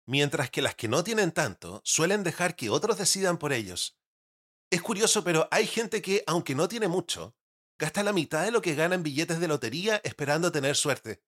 mientras 0.07 0.49
que 0.49 0.63
las 0.63 0.75
que 0.75 0.89
no 0.89 1.05
tienen 1.05 1.33
tanto 1.33 1.83
suelen 1.85 2.23
dejar 2.23 2.57
que 2.57 2.71
otros 2.71 2.97
decidan 2.97 3.37
por 3.37 3.53
ellos. 3.53 3.99
Es 4.71 4.81
curioso, 4.81 5.23
pero 5.23 5.49
hay 5.51 5.67
gente 5.67 6.01
que, 6.01 6.25
aunque 6.27 6.55
no 6.55 6.67
tiene 6.67 6.89
mucho, 6.89 7.37
gasta 7.79 8.03
la 8.03 8.15
mitad 8.15 8.43
de 8.43 8.53
lo 8.53 8.63
que 8.63 8.75
gana 8.75 8.95
en 8.95 9.03
billetes 9.03 9.39
de 9.39 9.49
lotería 9.49 10.01
esperando 10.03 10.51
tener 10.51 10.77
suerte. 10.77 11.23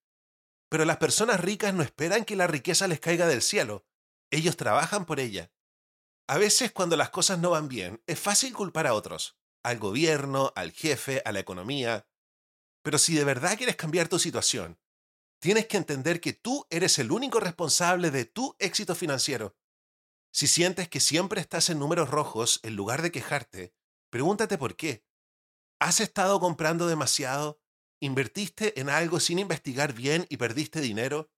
Pero 0.67 0.83
las 0.83 0.97
personas 0.97 1.41
ricas 1.41 1.75
no 1.75 1.83
esperan 1.83 2.25
que 2.25 2.35
la 2.35 2.47
riqueza 2.47 2.87
les 2.87 2.99
caiga 2.99 3.27
del 3.27 3.43
cielo, 3.43 3.85
ellos 4.31 4.57
trabajan 4.57 5.05
por 5.05 5.19
ella. 5.19 5.51
A 6.29 6.37
veces 6.37 6.73
cuando 6.73 6.97
las 6.97 7.09
cosas 7.09 7.39
no 7.39 7.51
van 7.51 7.69
bien, 7.69 8.03
es 8.05 8.19
fácil 8.19 8.53
culpar 8.53 8.85
a 8.85 8.93
otros, 8.93 9.37
al 9.63 9.79
gobierno, 9.79 10.51
al 10.55 10.71
jefe, 10.71 11.21
a 11.23 11.31
la 11.31 11.39
economía. 11.39 12.05
Pero 12.83 12.97
si 12.97 13.15
de 13.15 13.23
verdad 13.23 13.57
quieres 13.57 13.77
cambiar 13.77 14.09
tu 14.09 14.19
situación, 14.19 14.77
tienes 15.39 15.67
que 15.67 15.77
entender 15.77 16.19
que 16.19 16.33
tú 16.33 16.67
eres 16.69 16.99
el 16.99 17.11
único 17.11 17.39
responsable 17.39 18.11
de 18.11 18.25
tu 18.25 18.55
éxito 18.59 18.93
financiero. 18.93 19.55
Si 20.33 20.47
sientes 20.47 20.89
que 20.89 20.99
siempre 20.99 21.39
estás 21.39 21.69
en 21.69 21.79
números 21.79 22.09
rojos 22.09 22.59
en 22.63 22.75
lugar 22.75 23.01
de 23.01 23.11
quejarte, 23.11 23.73
pregúntate 24.09 24.57
por 24.57 24.75
qué. 24.75 25.05
¿Has 25.79 26.01
estado 26.01 26.41
comprando 26.41 26.87
demasiado? 26.87 27.61
¿Invertiste 28.01 28.79
en 28.79 28.89
algo 28.89 29.21
sin 29.21 29.39
investigar 29.39 29.93
bien 29.93 30.25
y 30.29 30.37
perdiste 30.37 30.81
dinero? 30.81 31.31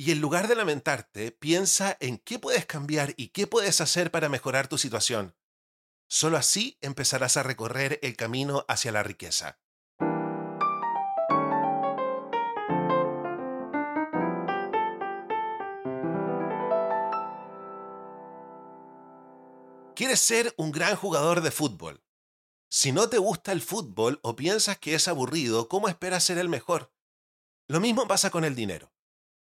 Y 0.00 0.12
en 0.12 0.20
lugar 0.20 0.46
de 0.46 0.54
lamentarte, 0.54 1.32
piensa 1.32 1.96
en 1.98 2.18
qué 2.18 2.38
puedes 2.38 2.64
cambiar 2.66 3.14
y 3.16 3.30
qué 3.30 3.48
puedes 3.48 3.80
hacer 3.80 4.12
para 4.12 4.28
mejorar 4.28 4.68
tu 4.68 4.78
situación. 4.78 5.34
Solo 6.06 6.36
así 6.36 6.78
empezarás 6.80 7.36
a 7.36 7.42
recorrer 7.42 7.98
el 8.02 8.14
camino 8.14 8.64
hacia 8.68 8.92
la 8.92 9.02
riqueza. 9.02 9.58
Quieres 19.96 20.20
ser 20.20 20.54
un 20.56 20.70
gran 20.70 20.94
jugador 20.94 21.40
de 21.40 21.50
fútbol. 21.50 22.04
Si 22.70 22.92
no 22.92 23.08
te 23.08 23.18
gusta 23.18 23.50
el 23.50 23.62
fútbol 23.62 24.20
o 24.22 24.36
piensas 24.36 24.78
que 24.78 24.94
es 24.94 25.08
aburrido, 25.08 25.68
¿cómo 25.68 25.88
esperas 25.88 26.22
ser 26.22 26.38
el 26.38 26.48
mejor? 26.48 26.92
Lo 27.66 27.80
mismo 27.80 28.06
pasa 28.06 28.30
con 28.30 28.44
el 28.44 28.54
dinero. 28.54 28.92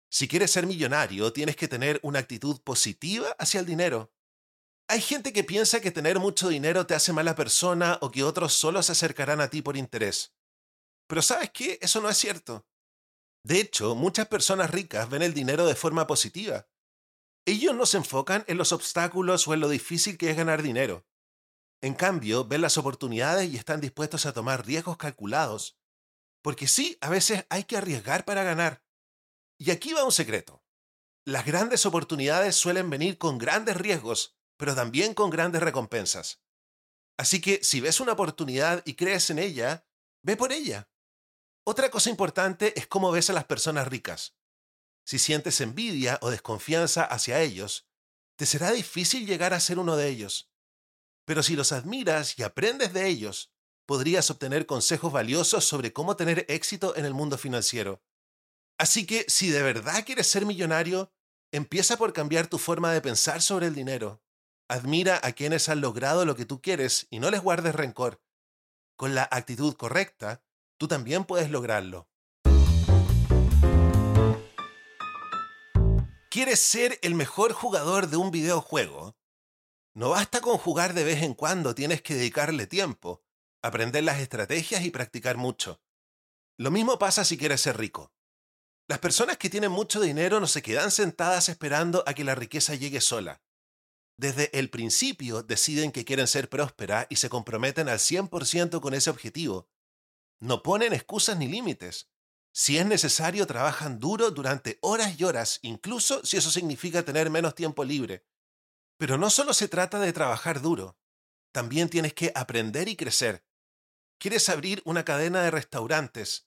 Si 0.09 0.27
quieres 0.27 0.51
ser 0.51 0.65
millonario, 0.67 1.33
tienes 1.33 1.55
que 1.55 1.67
tener 1.67 1.99
una 2.03 2.19
actitud 2.19 2.61
positiva 2.61 3.35
hacia 3.39 3.59
el 3.59 3.65
dinero. 3.65 4.13
Hay 4.87 5.01
gente 5.01 5.33
que 5.33 5.43
piensa 5.43 5.81
que 5.81 5.91
tener 5.91 6.19
mucho 6.19 6.47
dinero 6.47 6.87
te 6.87 6.95
hace 6.95 7.11
mala 7.11 7.35
persona 7.35 7.97
o 8.01 8.09
que 8.09 8.23
otros 8.23 8.53
solo 8.53 8.81
se 8.81 8.93
acercarán 8.93 9.41
a 9.41 9.49
ti 9.49 9.61
por 9.61 9.75
interés. 9.75 10.33
Pero 11.07 11.21
¿sabes 11.21 11.51
qué? 11.51 11.77
Eso 11.81 12.01
no 12.01 12.09
es 12.09 12.17
cierto. 12.17 12.65
De 13.43 13.59
hecho, 13.59 13.95
muchas 13.95 14.27
personas 14.27 14.71
ricas 14.71 15.09
ven 15.09 15.21
el 15.21 15.33
dinero 15.33 15.65
de 15.65 15.75
forma 15.75 16.07
positiva. 16.07 16.67
Ellos 17.45 17.75
no 17.75 17.85
se 17.85 17.97
enfocan 17.97 18.45
en 18.47 18.57
los 18.57 18.71
obstáculos 18.71 19.47
o 19.47 19.53
en 19.53 19.59
lo 19.59 19.69
difícil 19.69 20.17
que 20.17 20.29
es 20.29 20.37
ganar 20.37 20.61
dinero. 20.61 21.05
En 21.81 21.93
cambio, 21.93 22.45
ven 22.45 22.61
las 22.61 22.77
oportunidades 22.77 23.49
y 23.51 23.57
están 23.57 23.81
dispuestos 23.81 24.25
a 24.25 24.33
tomar 24.33 24.65
riesgos 24.65 24.97
calculados. 24.97 25.77
Porque 26.41 26.67
sí, 26.67 26.97
a 27.01 27.09
veces 27.09 27.45
hay 27.49 27.65
que 27.65 27.77
arriesgar 27.77 28.25
para 28.25 28.43
ganar. 28.43 28.86
Y 29.57 29.71
aquí 29.71 29.93
va 29.93 30.03
un 30.03 30.11
secreto. 30.11 30.63
Las 31.25 31.45
grandes 31.45 31.85
oportunidades 31.85 32.55
suelen 32.55 32.89
venir 32.89 33.17
con 33.17 33.37
grandes 33.37 33.75
riesgos, 33.75 34.37
pero 34.55 34.75
también 34.75 35.13
con 35.13 35.29
grandes 35.29 35.61
recompensas. 35.61 36.41
Así 37.17 37.41
que 37.41 37.63
si 37.63 37.81
ves 37.81 37.99
una 37.99 38.13
oportunidad 38.13 38.83
y 38.85 38.93
crees 38.93 39.29
en 39.29 39.39
ella, 39.39 39.85
ve 40.21 40.37
por 40.37 40.51
ella. 40.51 40.89
Otra 41.65 41.89
cosa 41.89 42.09
importante 42.09 42.79
es 42.79 42.87
cómo 42.87 43.11
ves 43.11 43.29
a 43.29 43.33
las 43.33 43.45
personas 43.45 43.87
ricas. 43.87 44.37
Si 45.03 45.19
sientes 45.19 45.59
envidia 45.61 46.19
o 46.21 46.29
desconfianza 46.29 47.03
hacia 47.03 47.41
ellos, 47.41 47.89
te 48.37 48.45
será 48.45 48.71
difícil 48.71 49.25
llegar 49.25 49.53
a 49.53 49.59
ser 49.59 49.79
uno 49.79 49.97
de 49.97 50.07
ellos. 50.07 50.51
Pero 51.25 51.43
si 51.43 51.55
los 51.55 51.71
admiras 51.71 52.37
y 52.37 52.43
aprendes 52.43 52.93
de 52.93 53.07
ellos, 53.07 53.51
podrías 53.85 54.29
obtener 54.29 54.65
consejos 54.65 55.11
valiosos 55.11 55.65
sobre 55.65 55.91
cómo 55.91 56.15
tener 56.15 56.45
éxito 56.47 56.95
en 56.95 57.05
el 57.05 57.13
mundo 57.13 57.37
financiero. 57.37 58.01
Así 58.77 59.07
que 59.07 59.25
si 59.27 59.49
de 59.49 59.63
verdad 59.63 60.05
quieres 60.05 60.27
ser 60.27 60.45
millonario, 60.45 61.11
empieza 61.51 61.97
por 61.97 62.13
cambiar 62.13 62.47
tu 62.47 62.59
forma 62.59 62.91
de 62.91 63.01
pensar 63.01 63.41
sobre 63.41 63.67
el 63.67 63.75
dinero. 63.75 64.21
Admira 64.69 65.19
a 65.23 65.31
quienes 65.31 65.69
han 65.69 65.81
logrado 65.81 66.25
lo 66.25 66.35
que 66.35 66.45
tú 66.45 66.61
quieres 66.61 67.07
y 67.09 67.19
no 67.19 67.31
les 67.31 67.41
guardes 67.41 67.73
rencor. 67.73 68.21
Con 68.95 69.15
la 69.15 69.27
actitud 69.31 69.75
correcta, 69.75 70.43
tú 70.77 70.87
también 70.87 71.25
puedes 71.25 71.49
lograrlo. 71.49 72.07
¿Quieres 76.29 76.59
ser 76.59 76.99
el 77.01 77.15
mejor 77.15 77.53
jugador 77.53 78.09
de 78.09 78.17
un 78.17 78.29
videojuego? 78.29 79.17
No 79.95 80.09
basta 80.09 80.41
con 80.41 80.59
jugar 80.59 80.93
de 80.93 81.03
vez 81.03 81.23
en 81.23 81.33
cuando, 81.33 81.73
tienes 81.73 82.03
que 82.03 82.13
dedicarle 82.13 82.67
tiempo, 82.67 83.23
aprender 83.63 84.03
las 84.03 84.19
estrategias 84.19 84.83
y 84.85 84.91
practicar 84.91 85.37
mucho. 85.37 85.81
Lo 86.57 86.69
mismo 86.69 86.99
pasa 86.99 87.25
si 87.25 87.37
quieres 87.39 87.61
ser 87.61 87.77
rico. 87.77 88.11
Las 88.87 88.99
personas 88.99 89.37
que 89.37 89.49
tienen 89.49 89.71
mucho 89.71 89.99
dinero 89.99 90.39
no 90.39 90.47
se 90.47 90.61
quedan 90.61 90.91
sentadas 90.91 91.49
esperando 91.49 92.03
a 92.07 92.13
que 92.13 92.23
la 92.23 92.35
riqueza 92.35 92.73
llegue 92.75 93.01
sola. 93.01 93.41
Desde 94.17 94.57
el 94.57 94.69
principio 94.69 95.43
deciden 95.43 95.91
que 95.91 96.05
quieren 96.05 96.27
ser 96.27 96.49
prósperas 96.49 97.05
y 97.09 97.17
se 97.17 97.29
comprometen 97.29 97.89
al 97.89 97.99
100% 97.99 98.79
con 98.79 98.93
ese 98.93 99.09
objetivo. 99.09 99.69
No 100.39 100.63
ponen 100.63 100.93
excusas 100.93 101.37
ni 101.37 101.47
límites. 101.47 102.09
Si 102.53 102.77
es 102.77 102.85
necesario, 102.85 103.45
trabajan 103.45 103.99
duro 103.99 104.31
durante 104.31 104.79
horas 104.81 105.19
y 105.19 105.23
horas, 105.25 105.59
incluso 105.61 106.25
si 106.25 106.37
eso 106.37 106.49
significa 106.49 107.03
tener 107.03 107.29
menos 107.29 107.55
tiempo 107.55 107.83
libre. 107.83 108.25
Pero 108.97 109.17
no 109.17 109.29
solo 109.29 109.53
se 109.53 109.67
trata 109.67 109.99
de 109.99 110.13
trabajar 110.13 110.61
duro, 110.61 110.97
también 111.51 111.89
tienes 111.89 112.13
que 112.13 112.31
aprender 112.33 112.87
y 112.87 112.95
crecer. 112.95 113.45
¿Quieres 114.19 114.49
abrir 114.49 114.81
una 114.85 115.05
cadena 115.05 115.43
de 115.43 115.51
restaurantes? 115.51 116.46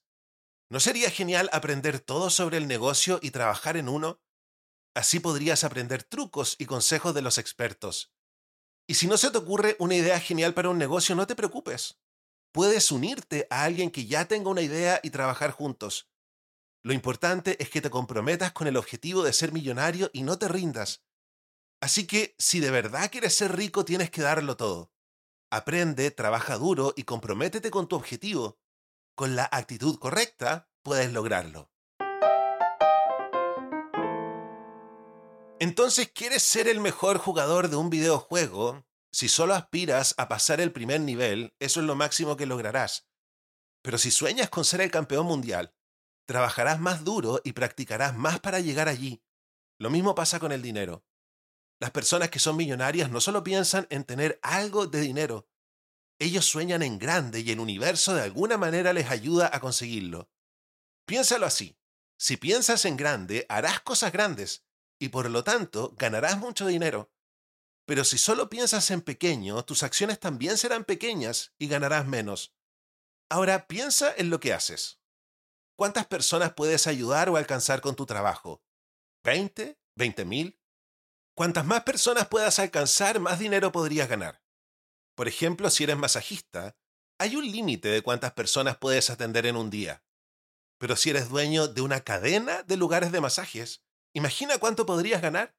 ¿No 0.71 0.79
sería 0.79 1.11
genial 1.11 1.49
aprender 1.51 1.99
todo 1.99 2.29
sobre 2.29 2.55
el 2.55 2.65
negocio 2.65 3.19
y 3.21 3.31
trabajar 3.31 3.75
en 3.75 3.89
uno? 3.89 4.21
Así 4.95 5.19
podrías 5.19 5.65
aprender 5.65 6.03
trucos 6.03 6.55
y 6.59 6.65
consejos 6.65 7.13
de 7.13 7.21
los 7.21 7.37
expertos. 7.37 8.13
Y 8.87 8.93
si 8.93 9.07
no 9.07 9.17
se 9.17 9.31
te 9.31 9.37
ocurre 9.37 9.75
una 9.79 9.95
idea 9.95 10.17
genial 10.21 10.53
para 10.53 10.69
un 10.69 10.77
negocio, 10.77 11.13
no 11.13 11.27
te 11.27 11.35
preocupes. 11.35 11.99
Puedes 12.53 12.89
unirte 12.89 13.47
a 13.49 13.65
alguien 13.65 13.91
que 13.91 14.05
ya 14.05 14.29
tenga 14.29 14.49
una 14.49 14.61
idea 14.61 15.01
y 15.03 15.09
trabajar 15.09 15.51
juntos. 15.51 16.09
Lo 16.83 16.93
importante 16.93 17.61
es 17.61 17.69
que 17.69 17.81
te 17.81 17.89
comprometas 17.89 18.53
con 18.53 18.65
el 18.65 18.77
objetivo 18.77 19.23
de 19.23 19.33
ser 19.33 19.51
millonario 19.51 20.09
y 20.13 20.23
no 20.23 20.39
te 20.39 20.47
rindas. 20.47 21.03
Así 21.81 22.07
que 22.07 22.33
si 22.37 22.61
de 22.61 22.71
verdad 22.71 23.11
quieres 23.11 23.35
ser 23.35 23.57
rico, 23.57 23.83
tienes 23.83 24.09
que 24.09 24.21
darlo 24.21 24.55
todo. 24.55 24.93
Aprende, 25.51 26.11
trabaja 26.11 26.55
duro 26.57 26.93
y 26.95 27.03
comprométete 27.03 27.71
con 27.71 27.89
tu 27.89 27.97
objetivo. 27.97 28.60
Con 29.21 29.35
la 29.35 29.47
actitud 29.51 29.99
correcta, 29.99 30.67
puedes 30.81 31.13
lograrlo. 31.13 31.69
Entonces, 35.59 36.11
¿quieres 36.11 36.41
ser 36.41 36.67
el 36.67 36.79
mejor 36.79 37.19
jugador 37.19 37.69
de 37.69 37.75
un 37.75 37.91
videojuego? 37.91 38.83
Si 39.11 39.29
solo 39.29 39.53
aspiras 39.53 40.15
a 40.17 40.27
pasar 40.27 40.59
el 40.59 40.71
primer 40.71 41.01
nivel, 41.01 41.53
eso 41.59 41.81
es 41.81 41.85
lo 41.85 41.93
máximo 41.93 42.35
que 42.35 42.47
lograrás. 42.47 43.07
Pero 43.83 43.99
si 43.99 44.09
sueñas 44.09 44.49
con 44.49 44.65
ser 44.65 44.81
el 44.81 44.89
campeón 44.89 45.27
mundial, 45.27 45.75
trabajarás 46.25 46.79
más 46.79 47.03
duro 47.03 47.41
y 47.43 47.53
practicarás 47.53 48.17
más 48.17 48.39
para 48.39 48.59
llegar 48.59 48.87
allí. 48.87 49.23
Lo 49.77 49.91
mismo 49.91 50.15
pasa 50.15 50.39
con 50.39 50.51
el 50.51 50.63
dinero. 50.63 51.05
Las 51.79 51.91
personas 51.91 52.31
que 52.31 52.39
son 52.39 52.57
millonarias 52.57 53.11
no 53.11 53.21
solo 53.21 53.43
piensan 53.43 53.85
en 53.91 54.03
tener 54.03 54.39
algo 54.41 54.87
de 54.87 54.99
dinero, 54.99 55.47
ellos 56.21 56.45
sueñan 56.45 56.83
en 56.83 56.99
grande 56.99 57.39
y 57.39 57.49
el 57.49 57.59
universo 57.59 58.13
de 58.13 58.21
alguna 58.21 58.55
manera 58.55 58.93
les 58.93 59.09
ayuda 59.09 59.49
a 59.51 59.59
conseguirlo. 59.59 60.29
Piénsalo 61.07 61.47
así. 61.47 61.79
Si 62.19 62.37
piensas 62.37 62.85
en 62.85 62.95
grande, 62.95 63.47
harás 63.49 63.79
cosas 63.79 64.11
grandes 64.11 64.63
y 64.99 65.09
por 65.09 65.27
lo 65.31 65.43
tanto 65.43 65.95
ganarás 65.97 66.37
mucho 66.37 66.67
dinero. 66.67 67.11
Pero 67.87 68.03
si 68.03 68.19
solo 68.19 68.51
piensas 68.51 68.91
en 68.91 69.01
pequeño, 69.01 69.65
tus 69.65 69.81
acciones 69.81 70.19
también 70.19 70.59
serán 70.59 70.85
pequeñas 70.85 71.55
y 71.57 71.67
ganarás 71.67 72.05
menos. 72.05 72.53
Ahora 73.27 73.65
piensa 73.65 74.13
en 74.15 74.29
lo 74.29 74.39
que 74.39 74.53
haces. 74.53 74.99
¿Cuántas 75.75 76.05
personas 76.05 76.53
puedes 76.53 76.85
ayudar 76.85 77.29
o 77.29 77.37
alcanzar 77.37 77.81
con 77.81 77.95
tu 77.95 78.05
trabajo? 78.05 78.61
¿20? 79.23 79.75
¿20 79.97 80.25
mil? 80.25 80.59
Cuantas 81.35 81.65
más 81.65 81.81
personas 81.81 82.27
puedas 82.27 82.59
alcanzar, 82.59 83.19
más 83.19 83.39
dinero 83.39 83.71
podrías 83.71 84.07
ganar. 84.07 84.40
Por 85.21 85.27
ejemplo, 85.27 85.69
si 85.69 85.83
eres 85.83 85.97
masajista, 85.97 86.75
hay 87.19 87.35
un 87.35 87.45
límite 87.45 87.89
de 87.89 88.01
cuántas 88.01 88.31
personas 88.31 88.77
puedes 88.77 89.11
atender 89.11 89.45
en 89.45 89.55
un 89.55 89.69
día. 89.69 90.03
Pero 90.79 90.95
si 90.95 91.11
eres 91.11 91.29
dueño 91.29 91.67
de 91.67 91.81
una 91.81 91.99
cadena 91.99 92.63
de 92.63 92.75
lugares 92.75 93.11
de 93.11 93.21
masajes, 93.21 93.83
Imagina 94.13 94.57
cuánto 94.57 94.87
podrías 94.87 95.21
ganar. 95.21 95.55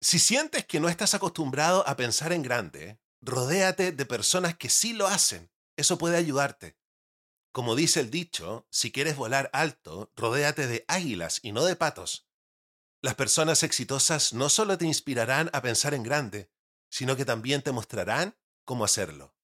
Si 0.00 0.18
sientes 0.18 0.66
que 0.66 0.80
no 0.80 0.88
estás 0.88 1.14
acostumbrado 1.14 1.86
a 1.86 1.94
pensar 1.94 2.32
en 2.32 2.42
grande, 2.42 2.98
rodéate 3.20 3.92
de 3.92 4.06
personas 4.06 4.56
que 4.56 4.68
sí 4.68 4.92
lo 4.92 5.06
hacen. 5.06 5.52
Eso 5.76 5.96
puede 5.96 6.16
ayudarte. 6.16 6.76
Como 7.52 7.76
dice 7.76 8.00
el 8.00 8.10
dicho, 8.10 8.66
si 8.72 8.90
quieres 8.90 9.14
volar 9.14 9.50
alto, 9.52 10.10
rodéate 10.16 10.66
de 10.66 10.84
águilas 10.88 11.38
y 11.44 11.52
no 11.52 11.64
de 11.64 11.76
patos. 11.76 12.26
Las 13.02 13.14
personas 13.14 13.62
exitosas 13.62 14.32
no 14.32 14.48
solo 14.48 14.78
te 14.78 14.86
inspirarán 14.86 15.48
a 15.52 15.62
pensar 15.62 15.94
en 15.94 16.02
grande, 16.02 16.50
sino 16.90 17.14
que 17.14 17.24
también 17.24 17.62
te 17.62 17.70
mostrarán 17.70 18.34
cómo 18.64 18.84
hacerlo. 18.84 19.34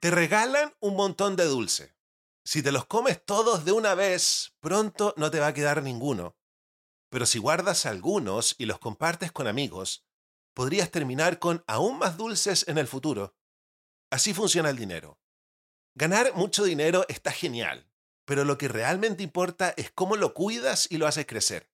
Te 0.00 0.10
regalan 0.10 0.74
un 0.80 0.96
montón 0.96 1.36
de 1.36 1.44
dulce. 1.44 1.94
Si 2.44 2.62
te 2.62 2.72
los 2.72 2.86
comes 2.86 3.24
todos 3.24 3.64
de 3.64 3.72
una 3.72 3.94
vez, 3.94 4.54
pronto 4.60 5.14
no 5.16 5.30
te 5.30 5.40
va 5.40 5.48
a 5.48 5.54
quedar 5.54 5.82
ninguno. 5.82 6.36
Pero 7.10 7.26
si 7.26 7.38
guardas 7.38 7.86
algunos 7.86 8.54
y 8.58 8.66
los 8.66 8.78
compartes 8.78 9.30
con 9.30 9.46
amigos, 9.46 10.06
podrías 10.54 10.90
terminar 10.90 11.38
con 11.38 11.64
aún 11.66 11.98
más 11.98 12.16
dulces 12.16 12.66
en 12.68 12.78
el 12.78 12.86
futuro. 12.86 13.36
Así 14.10 14.34
funciona 14.34 14.70
el 14.70 14.76
dinero. 14.76 15.20
Ganar 15.94 16.34
mucho 16.34 16.64
dinero 16.64 17.04
está 17.08 17.30
genial, 17.30 17.88
pero 18.24 18.44
lo 18.44 18.58
que 18.58 18.68
realmente 18.68 19.22
importa 19.22 19.74
es 19.76 19.90
cómo 19.90 20.16
lo 20.16 20.34
cuidas 20.34 20.86
y 20.90 20.98
lo 20.98 21.06
haces 21.06 21.26
crecer. 21.26 21.69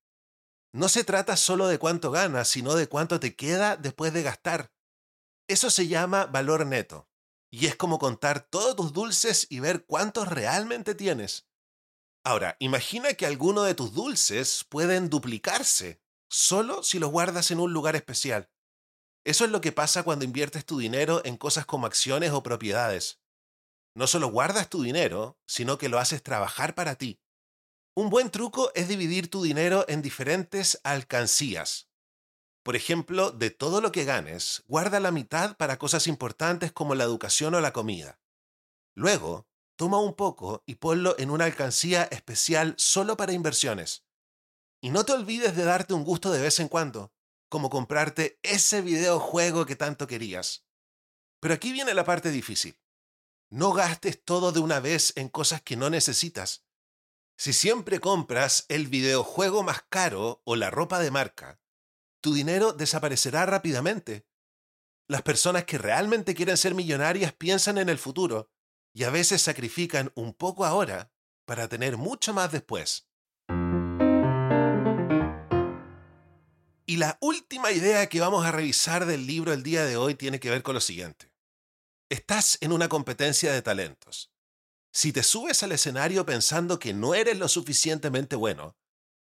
No 0.76 0.90
se 0.90 1.04
trata 1.04 1.38
solo 1.38 1.68
de 1.68 1.78
cuánto 1.78 2.10
ganas, 2.10 2.48
sino 2.48 2.74
de 2.74 2.86
cuánto 2.86 3.18
te 3.18 3.34
queda 3.34 3.76
después 3.76 4.12
de 4.12 4.22
gastar. 4.22 4.74
Eso 5.48 5.70
se 5.70 5.88
llama 5.88 6.26
valor 6.26 6.66
neto. 6.66 7.08
Y 7.50 7.64
es 7.64 7.76
como 7.76 7.98
contar 7.98 8.40
todos 8.40 8.76
tus 8.76 8.92
dulces 8.92 9.46
y 9.48 9.60
ver 9.60 9.86
cuántos 9.86 10.28
realmente 10.28 10.94
tienes. 10.94 11.48
Ahora, 12.26 12.58
imagina 12.60 13.14
que 13.14 13.24
alguno 13.24 13.62
de 13.62 13.74
tus 13.74 13.94
dulces 13.94 14.66
pueden 14.68 15.08
duplicarse, 15.08 16.02
solo 16.28 16.82
si 16.82 16.98
los 16.98 17.10
guardas 17.10 17.50
en 17.50 17.60
un 17.60 17.72
lugar 17.72 17.96
especial. 17.96 18.50
Eso 19.24 19.46
es 19.46 19.50
lo 19.50 19.62
que 19.62 19.72
pasa 19.72 20.02
cuando 20.02 20.26
inviertes 20.26 20.66
tu 20.66 20.78
dinero 20.78 21.22
en 21.24 21.38
cosas 21.38 21.64
como 21.64 21.86
acciones 21.86 22.32
o 22.32 22.42
propiedades. 22.42 23.22
No 23.94 24.06
solo 24.06 24.28
guardas 24.28 24.68
tu 24.68 24.82
dinero, 24.82 25.38
sino 25.46 25.78
que 25.78 25.88
lo 25.88 25.98
haces 25.98 26.22
trabajar 26.22 26.74
para 26.74 26.96
ti. 26.96 27.18
Un 27.98 28.10
buen 28.10 28.28
truco 28.28 28.70
es 28.74 28.88
dividir 28.88 29.30
tu 29.30 29.42
dinero 29.42 29.86
en 29.88 30.02
diferentes 30.02 30.78
alcancías. 30.84 31.88
Por 32.62 32.76
ejemplo, 32.76 33.30
de 33.30 33.48
todo 33.48 33.80
lo 33.80 33.90
que 33.90 34.04
ganes, 34.04 34.62
guarda 34.66 35.00
la 35.00 35.12
mitad 35.12 35.56
para 35.56 35.78
cosas 35.78 36.06
importantes 36.06 36.72
como 36.72 36.94
la 36.94 37.04
educación 37.04 37.54
o 37.54 37.60
la 37.62 37.72
comida. 37.72 38.20
Luego, 38.94 39.48
toma 39.76 39.98
un 39.98 40.12
poco 40.12 40.62
y 40.66 40.74
ponlo 40.74 41.14
en 41.18 41.30
una 41.30 41.46
alcancía 41.46 42.02
especial 42.02 42.74
solo 42.76 43.16
para 43.16 43.32
inversiones. 43.32 44.04
Y 44.82 44.90
no 44.90 45.06
te 45.06 45.14
olvides 45.14 45.56
de 45.56 45.64
darte 45.64 45.94
un 45.94 46.04
gusto 46.04 46.30
de 46.30 46.42
vez 46.42 46.60
en 46.60 46.68
cuando, 46.68 47.14
como 47.48 47.70
comprarte 47.70 48.38
ese 48.42 48.82
videojuego 48.82 49.64
que 49.64 49.74
tanto 49.74 50.06
querías. 50.06 50.66
Pero 51.40 51.54
aquí 51.54 51.72
viene 51.72 51.94
la 51.94 52.04
parte 52.04 52.30
difícil. 52.30 52.78
No 53.48 53.72
gastes 53.72 54.22
todo 54.22 54.52
de 54.52 54.60
una 54.60 54.80
vez 54.80 55.14
en 55.16 55.30
cosas 55.30 55.62
que 55.62 55.76
no 55.76 55.88
necesitas. 55.88 56.65
Si 57.38 57.52
siempre 57.52 58.00
compras 58.00 58.64
el 58.68 58.86
videojuego 58.86 59.62
más 59.62 59.82
caro 59.90 60.40
o 60.44 60.56
la 60.56 60.70
ropa 60.70 60.98
de 60.98 61.10
marca, 61.10 61.60
tu 62.22 62.32
dinero 62.32 62.72
desaparecerá 62.72 63.44
rápidamente. 63.44 64.26
Las 65.06 65.20
personas 65.20 65.64
que 65.64 65.76
realmente 65.76 66.34
quieren 66.34 66.56
ser 66.56 66.74
millonarias 66.74 67.34
piensan 67.34 67.76
en 67.76 67.90
el 67.90 67.98
futuro 67.98 68.50
y 68.94 69.04
a 69.04 69.10
veces 69.10 69.42
sacrifican 69.42 70.10
un 70.14 70.32
poco 70.32 70.64
ahora 70.64 71.12
para 71.44 71.68
tener 71.68 71.98
mucho 71.98 72.32
más 72.32 72.50
después. 72.50 73.06
Y 76.88 76.96
la 76.96 77.18
última 77.20 77.70
idea 77.70 78.08
que 78.08 78.20
vamos 78.20 78.46
a 78.46 78.52
revisar 78.52 79.04
del 79.04 79.26
libro 79.26 79.52
el 79.52 79.62
día 79.62 79.84
de 79.84 79.98
hoy 79.98 80.14
tiene 80.14 80.40
que 80.40 80.50
ver 80.50 80.62
con 80.62 80.74
lo 80.74 80.80
siguiente. 80.80 81.30
Estás 82.08 82.56
en 82.62 82.72
una 82.72 82.88
competencia 82.88 83.52
de 83.52 83.60
talentos. 83.60 84.32
Si 84.96 85.12
te 85.12 85.22
subes 85.22 85.62
al 85.62 85.72
escenario 85.72 86.24
pensando 86.24 86.78
que 86.78 86.94
no 86.94 87.14
eres 87.14 87.36
lo 87.36 87.48
suficientemente 87.48 88.34
bueno, 88.34 88.78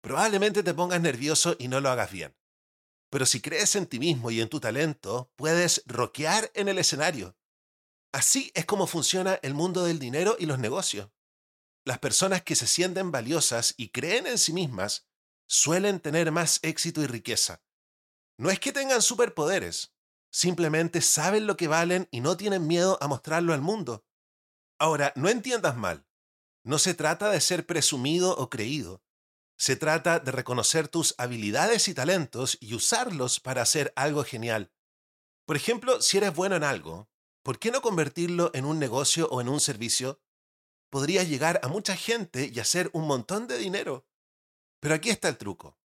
probablemente 0.02 0.62
te 0.62 0.74
pongas 0.74 1.00
nervioso 1.00 1.56
y 1.58 1.68
no 1.68 1.80
lo 1.80 1.88
hagas 1.88 2.12
bien. 2.12 2.36
Pero 3.08 3.24
si 3.24 3.40
crees 3.40 3.74
en 3.74 3.86
ti 3.86 3.98
mismo 3.98 4.30
y 4.30 4.42
en 4.42 4.50
tu 4.50 4.60
talento, 4.60 5.32
puedes 5.34 5.82
rockear 5.86 6.50
en 6.52 6.68
el 6.68 6.76
escenario. 6.76 7.38
Así 8.12 8.52
es 8.54 8.66
como 8.66 8.86
funciona 8.86 9.36
el 9.36 9.54
mundo 9.54 9.84
del 9.84 9.98
dinero 9.98 10.36
y 10.38 10.44
los 10.44 10.58
negocios. 10.58 11.08
Las 11.86 12.00
personas 12.00 12.42
que 12.42 12.54
se 12.54 12.66
sienten 12.66 13.10
valiosas 13.10 13.72
y 13.78 13.88
creen 13.88 14.26
en 14.26 14.36
sí 14.36 14.52
mismas 14.52 15.06
suelen 15.48 16.00
tener 16.00 16.32
más 16.32 16.58
éxito 16.64 17.00
y 17.00 17.06
riqueza. 17.06 17.62
No 18.36 18.50
es 18.50 18.60
que 18.60 18.72
tengan 18.72 19.00
superpoderes, 19.00 19.94
simplemente 20.30 21.00
saben 21.00 21.46
lo 21.46 21.56
que 21.56 21.66
valen 21.66 22.08
y 22.10 22.20
no 22.20 22.36
tienen 22.36 22.66
miedo 22.66 22.98
a 23.00 23.08
mostrarlo 23.08 23.54
al 23.54 23.62
mundo. 23.62 24.04
Ahora, 24.78 25.12
no 25.16 25.28
entiendas 25.28 25.76
mal. 25.76 26.06
No 26.62 26.78
se 26.78 26.94
trata 26.94 27.30
de 27.30 27.40
ser 27.40 27.66
presumido 27.66 28.36
o 28.36 28.50
creído. 28.50 29.02
Se 29.56 29.76
trata 29.76 30.18
de 30.18 30.32
reconocer 30.32 30.88
tus 30.88 31.14
habilidades 31.16 31.88
y 31.88 31.94
talentos 31.94 32.58
y 32.60 32.74
usarlos 32.74 33.40
para 33.40 33.62
hacer 33.62 33.92
algo 33.96 34.24
genial. 34.24 34.72
Por 35.46 35.56
ejemplo, 35.56 36.02
si 36.02 36.18
eres 36.18 36.34
bueno 36.34 36.56
en 36.56 36.64
algo, 36.64 37.08
¿por 37.42 37.58
qué 37.58 37.70
no 37.70 37.80
convertirlo 37.80 38.50
en 38.52 38.64
un 38.64 38.78
negocio 38.78 39.28
o 39.30 39.40
en 39.40 39.48
un 39.48 39.60
servicio? 39.60 40.20
Podrías 40.90 41.28
llegar 41.28 41.60
a 41.62 41.68
mucha 41.68 41.96
gente 41.96 42.50
y 42.52 42.58
hacer 42.58 42.90
un 42.92 43.06
montón 43.06 43.46
de 43.46 43.58
dinero. 43.58 44.06
Pero 44.80 44.96
aquí 44.96 45.10
está 45.10 45.28
el 45.28 45.38
truco. 45.38 45.78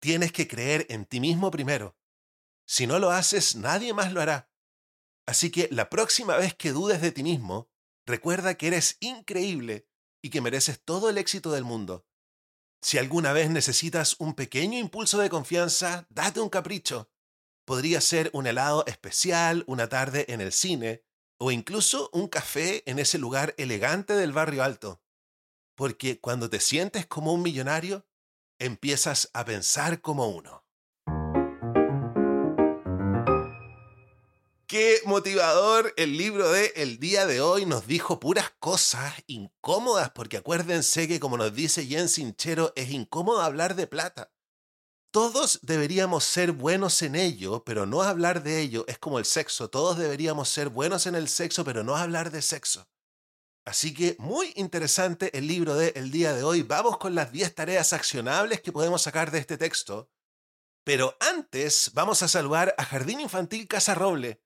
Tienes 0.00 0.32
que 0.32 0.46
creer 0.46 0.86
en 0.90 1.04
ti 1.04 1.18
mismo 1.18 1.50
primero. 1.50 1.96
Si 2.66 2.86
no 2.86 2.98
lo 2.98 3.10
haces, 3.10 3.56
nadie 3.56 3.92
más 3.94 4.12
lo 4.12 4.20
hará. 4.20 4.50
Así 5.26 5.50
que 5.50 5.68
la 5.72 5.90
próxima 5.90 6.36
vez 6.36 6.54
que 6.54 6.72
dudes 6.72 7.00
de 7.00 7.10
ti 7.10 7.22
mismo, 7.22 7.69
recuerda 8.10 8.56
que 8.56 8.66
eres 8.66 8.96
increíble 9.00 9.88
y 10.22 10.30
que 10.30 10.40
mereces 10.40 10.80
todo 10.84 11.08
el 11.08 11.16
éxito 11.16 11.52
del 11.52 11.64
mundo. 11.64 12.06
Si 12.82 12.98
alguna 12.98 13.32
vez 13.32 13.50
necesitas 13.50 14.16
un 14.18 14.34
pequeño 14.34 14.78
impulso 14.78 15.18
de 15.18 15.30
confianza, 15.30 16.06
date 16.10 16.40
un 16.40 16.48
capricho. 16.48 17.10
Podría 17.64 18.00
ser 18.00 18.30
un 18.32 18.46
helado 18.46 18.84
especial, 18.86 19.64
una 19.66 19.88
tarde 19.88 20.26
en 20.28 20.40
el 20.40 20.52
cine 20.52 21.04
o 21.38 21.50
incluso 21.50 22.10
un 22.12 22.28
café 22.28 22.82
en 22.90 22.98
ese 22.98 23.18
lugar 23.18 23.54
elegante 23.56 24.14
del 24.14 24.32
barrio 24.32 24.62
alto. 24.62 25.02
Porque 25.74 26.20
cuando 26.20 26.50
te 26.50 26.60
sientes 26.60 27.06
como 27.06 27.32
un 27.32 27.42
millonario, 27.42 28.06
empiezas 28.58 29.30
a 29.32 29.44
pensar 29.44 30.02
como 30.02 30.28
uno. 30.28 30.66
Qué 34.70 35.00
motivador 35.04 35.92
el 35.96 36.16
libro 36.16 36.52
de 36.52 36.72
El 36.76 37.00
día 37.00 37.26
de 37.26 37.40
hoy 37.40 37.66
nos 37.66 37.88
dijo 37.88 38.20
puras 38.20 38.52
cosas 38.60 39.14
incómodas, 39.26 40.12
porque 40.12 40.36
acuérdense 40.36 41.08
que 41.08 41.18
como 41.18 41.36
nos 41.36 41.52
dice 41.52 41.86
Jen 41.86 42.08
Sinchero, 42.08 42.72
es 42.76 42.90
incómodo 42.90 43.42
hablar 43.42 43.74
de 43.74 43.88
plata. 43.88 44.30
Todos 45.10 45.58
deberíamos 45.62 46.22
ser 46.22 46.52
buenos 46.52 47.02
en 47.02 47.16
ello, 47.16 47.64
pero 47.64 47.84
no 47.84 48.02
hablar 48.02 48.44
de 48.44 48.60
ello 48.60 48.84
es 48.86 48.96
como 48.98 49.18
el 49.18 49.24
sexo. 49.24 49.70
Todos 49.70 49.98
deberíamos 49.98 50.48
ser 50.48 50.68
buenos 50.68 51.08
en 51.08 51.16
el 51.16 51.28
sexo, 51.28 51.64
pero 51.64 51.82
no 51.82 51.96
hablar 51.96 52.30
de 52.30 52.40
sexo. 52.40 52.88
Así 53.64 53.92
que 53.92 54.14
muy 54.20 54.52
interesante 54.54 55.36
el 55.36 55.48
libro 55.48 55.74
de 55.74 55.94
el 55.96 56.12
día 56.12 56.32
de 56.32 56.44
hoy. 56.44 56.62
Vamos 56.62 56.96
con 56.98 57.16
las 57.16 57.32
10 57.32 57.56
tareas 57.56 57.92
accionables 57.92 58.60
que 58.60 58.70
podemos 58.70 59.02
sacar 59.02 59.32
de 59.32 59.40
este 59.40 59.58
texto. 59.58 60.08
Pero 60.84 61.16
antes 61.18 61.90
vamos 61.92 62.22
a 62.22 62.28
saludar 62.28 62.72
a 62.78 62.84
Jardín 62.84 63.18
Infantil 63.18 63.66
Casa 63.66 63.96
Roble. 63.96 64.40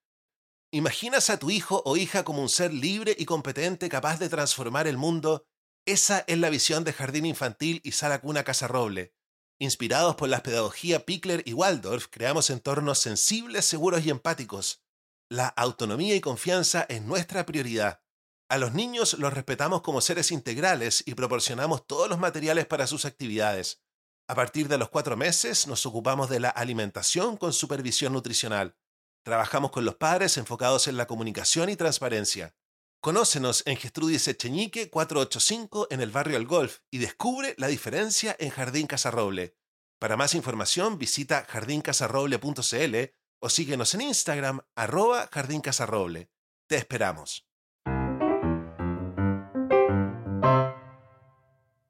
¿Imaginas 0.75 1.31
a 1.31 1.39
tu 1.39 1.53
hijo 1.53 1.85
o 1.85 1.97
hija 1.97 2.25
como 2.25 2.43
un 2.43 2.49
ser 2.49 2.75
libre 2.75 3.15
y 3.17 3.27
competente 3.27 3.89
capaz 3.89 4.19
de 4.19 4.29
transformar 4.29 4.89
el 4.89 4.97
mundo? 4.97 5.47
Esa 5.87 6.25
es 6.27 6.37
la 6.37 6.51
visión 6.51 6.83
de 6.83 6.93
Jardín 6.93 7.27
Infantil 7.27 7.81
y 7.85 7.93
Sala 7.93 8.21
Cuna 8.21 8.43
Casa 8.43 8.67
Roble. 8.67 9.15
Inspirados 9.61 10.17
por 10.17 10.29
la 10.29 10.43
pedagogía 10.43 11.07
Pickler 11.07 11.45
y 11.47 11.53
Waldorf, 11.53 12.09
creamos 12.11 12.51
entornos 12.51 12.99
sensibles, 12.99 13.65
seguros 13.67 14.05
y 14.05 14.11
empáticos. 14.11 14.83
La 15.31 15.47
autonomía 15.47 16.17
y 16.17 16.21
confianza 16.21 16.87
es 16.89 17.03
nuestra 17.03 17.47
prioridad. 17.47 18.03
A 18.49 18.59
los 18.59 18.75
niños 18.75 19.15
los 19.15 19.33
respetamos 19.33 19.81
como 19.83 20.01
seres 20.01 20.33
integrales 20.33 21.05
y 21.07 21.15
proporcionamos 21.15 21.87
todos 21.87 22.09
los 22.09 22.19
materiales 22.19 22.67
para 22.67 22.89
sus 22.89 23.05
actividades. 23.05 23.81
A 24.27 24.35
partir 24.35 24.67
de 24.67 24.79
los 24.79 24.89
cuatro 24.89 25.17
meses 25.17 25.69
nos 25.69 25.87
ocupamos 25.87 26.29
de 26.29 26.41
la 26.41 26.49
alimentación 26.49 27.37
con 27.37 27.53
supervisión 27.53 28.13
nutricional. 28.13 28.77
Trabajamos 29.25 29.71
con 29.71 29.87
los 29.87 29.95
padres 29.95 30.37
enfocados 30.37 30.87
en 30.87 30.99
la 30.99 31.07
comunicación 31.07 31.71
y 31.71 31.77
transparencia. 31.77 32.55
Conócenos 33.01 33.63
en 33.65 33.79
Gestrudis 33.79 34.29
Echeñique 34.29 34.91
485 34.91 35.87
en 35.91 36.03
el 36.03 36.11
barrio 36.11 36.37
El 36.37 36.47
Golf 36.47 36.81
y 36.91 36.99
descubre 36.99 37.55
la 37.57 37.69
diferencia 37.69 38.37
en 38.39 38.51
Jardín 38.51 38.87
Casarroble. 38.87 39.57
Para 39.99 40.19
más 40.19 40.35
información 40.35 40.99
visita 40.99 41.47
jardincasarroble.cl 41.49 42.97
o 43.41 43.49
síguenos 43.49 43.95
en 43.95 44.03
Instagram 44.03 44.61
arroba 44.77 45.31
jardincasarroble. 45.33 46.31
Te 46.67 46.77
esperamos. 46.77 47.49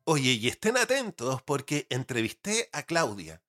Oye, 0.05 0.33
y 0.35 0.47
estén 0.47 0.77
atentos 0.77 1.42
porque 1.42 1.88
entrevisté 1.90 2.68
a 2.73 2.85
Claudia, 2.85 3.42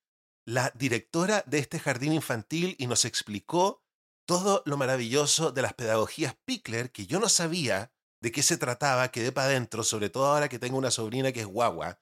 la 0.45 0.71
directora 0.75 1.43
de 1.47 1.59
este 1.59 1.79
jardín 1.79 2.13
infantil, 2.13 2.75
y 2.79 2.87
nos 2.87 3.05
explicó 3.05 3.83
todo 4.27 4.63
lo 4.65 4.77
maravilloso 4.77 5.51
de 5.51 5.61
las 5.61 5.73
pedagogías 5.73 6.35
Pickler 6.45 6.91
que 6.91 7.05
yo 7.05 7.19
no 7.19 7.29
sabía 7.29 7.91
de 8.21 8.31
qué 8.31 8.41
se 8.41 8.57
trataba, 8.57 9.11
quedé 9.11 9.31
para 9.31 9.47
adentro, 9.47 9.83
sobre 9.83 10.09
todo 10.09 10.27
ahora 10.27 10.49
que 10.49 10.59
tengo 10.59 10.77
una 10.77 10.91
sobrina 10.91 11.31
que 11.31 11.41
es 11.41 11.45
guagua, 11.45 11.99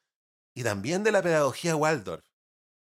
y 0.55 0.63
también 0.63 1.03
de 1.03 1.11
la 1.11 1.21
pedagogía 1.21 1.75
Waldorf. 1.75 2.25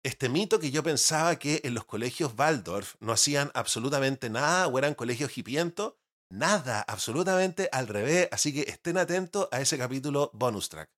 Este 0.03 0.29
mito 0.29 0.59
que 0.59 0.71
yo 0.71 0.83
pensaba 0.83 1.39
que 1.39 1.61
en 1.63 1.75
los 1.75 1.85
colegios 1.85 2.33
Waldorf 2.37 2.95
no 3.01 3.13
hacían 3.13 3.51
absolutamente 3.55 4.31
nada 4.31 4.67
o 4.67 4.79
eran 4.79 4.95
colegios 4.95 5.37
hipientos, 5.37 5.95
nada, 6.31 6.81
absolutamente 6.81 7.69
al 7.71 7.87
revés, 7.87 8.29
así 8.33 8.55
que 8.55 8.63
estén 8.63 8.97
atentos 8.97 9.49
a 9.53 9.61
ese 9.61 9.77
capítulo 9.77 10.31
bonus 10.33 10.69
track. 10.69 10.91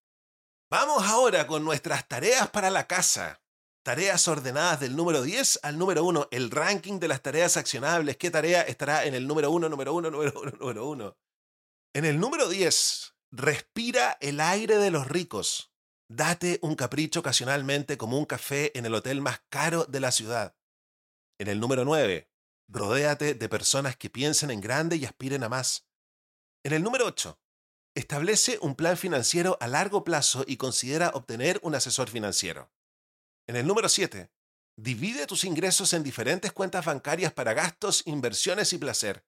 Vamos 0.71 1.05
ahora 1.05 1.47
con 1.47 1.65
nuestras 1.65 2.07
tareas 2.07 2.49
para 2.49 2.71
la 2.71 2.87
casa. 2.87 3.42
Tareas 3.83 4.29
ordenadas 4.29 4.79
del 4.79 4.95
número 4.95 5.23
10 5.23 5.61
al 5.65 5.77
número 5.77 6.05
1. 6.05 6.29
El 6.31 6.53
ranking 6.53 7.01
de 7.01 7.09
las 7.09 7.21
tareas 7.21 7.57
accionables. 7.57 8.17
¿Qué 8.17 8.31
tarea 8.31 8.63
estará 8.63 9.05
en 9.07 9.15
el 9.15 9.27
número 9.27 9.51
1, 9.51 9.69
número 9.69 9.93
1, 9.93 10.11
número 10.11 10.41
1, 10.41 10.53
número 10.61 10.89
1? 10.89 11.17
En 11.95 12.05
el 12.05 12.21
número 12.21 12.49
10, 12.49 13.15
respira 13.33 14.17
el 14.21 14.41
aire 14.41 14.77
de 14.77 14.93
los 14.93 15.09
ricos. 15.09 15.73
Date 16.09 16.61
un 16.63 16.77
capricho 16.77 17.21
ocasionalmente 17.21 17.99
como 17.99 18.19
un 18.19 18.25
café 18.25 18.71
en 18.79 18.87
el 18.87 18.95
hotel 18.95 19.21
más 19.21 19.43
caro 19.49 19.85
de 19.85 19.99
la 19.99 20.13
ciudad. 20.13 20.55
En 21.41 21.49
el 21.49 21.59
número 21.59 21.85
9, 21.85 22.31
rodéate 22.69 23.35
de 23.35 23.49
personas 23.49 23.97
que 23.97 24.11
piensen 24.11 24.53
en 24.53 24.61
grande 24.61 24.97
y 24.97 25.07
aspiren 25.07 25.43
a 25.43 25.49
más. 25.49 25.89
En 26.63 26.73
el 26.73 26.85
número 26.85 27.07
8, 27.07 27.37
establece 27.97 28.59
un 28.63 28.77
plan 28.77 28.97
financiero 28.97 29.59
a 29.61 29.67
largo 29.67 30.05
plazo 30.05 30.45
y 30.47 30.57
considera 30.57 31.11
obtener 31.15 31.59
un 31.65 31.75
asesor 31.75 32.09
financiero. 32.09 32.71
En 33.49 33.57
el 33.57 33.67
número 33.67 33.89
7, 33.89 34.31
divide 34.77 35.27
tus 35.27 35.45
ingresos 35.45 35.93
en 35.93 36.03
diferentes 36.03 36.53
cuentas 36.53 36.85
bancarias 36.85 37.33
para 37.33 37.55
gastos, 37.55 38.03
inversiones 38.07 38.73
y 38.73 38.79
placer. 38.79 39.25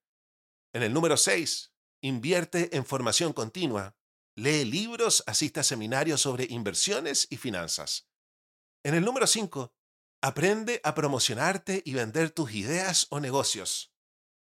En 0.72 0.82
el 0.82 0.92
número 0.92 1.16
6, 1.16 1.72
invierte 2.02 2.76
en 2.76 2.84
formación 2.84 3.32
continua. 3.32 3.96
Lee 4.36 4.64
libros, 4.64 5.22
asiste 5.26 5.60
a 5.60 5.64
seminarios 5.64 6.20
sobre 6.20 6.44
inversiones 6.44 7.26
y 7.30 7.36
finanzas. 7.36 8.08
En 8.84 8.94
el 8.94 9.04
número 9.04 9.26
5, 9.26 9.72
aprende 10.22 10.80
a 10.84 10.94
promocionarte 10.94 11.82
y 11.84 11.94
vender 11.94 12.30
tus 12.30 12.52
ideas 12.54 13.06
o 13.10 13.20
negocios. 13.20 13.92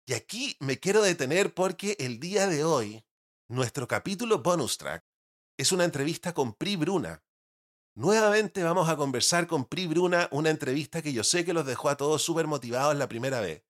Y 0.07 0.15
aquí 0.15 0.57
me 0.61 0.79
quiero 0.79 1.03
detener 1.03 1.55
porque 1.55 1.97
el 2.01 2.19
día 2.19 2.47
de 2.47 2.65
hoy, 2.65 3.05
nuestro 3.49 3.87
capítulo 3.87 4.41
bonus 4.43 4.79
track 4.79 5.05
es 5.59 5.73
una 5.73 5.85
entrevista 5.85 6.35
con 6.35 6.55
Pri 6.55 6.77
Bruna, 6.77 7.23
Nuevamente 8.01 8.63
vamos 8.63 8.89
a 8.89 8.97
conversar 8.97 9.47
con 9.47 9.67
Pri 9.67 9.87
Bruna, 9.87 10.27
una 10.33 10.49
entrevista 10.49 11.03
que 11.03 11.13
yo 11.13 11.23
sé 11.23 11.45
que 11.45 11.53
los 11.53 11.67
dejó 11.67 11.91
a 11.91 11.99
todos 11.99 12.23
súper 12.23 12.47
motivados 12.47 12.97
la 12.97 13.11
primera 13.11 13.43
vez. 13.43 13.63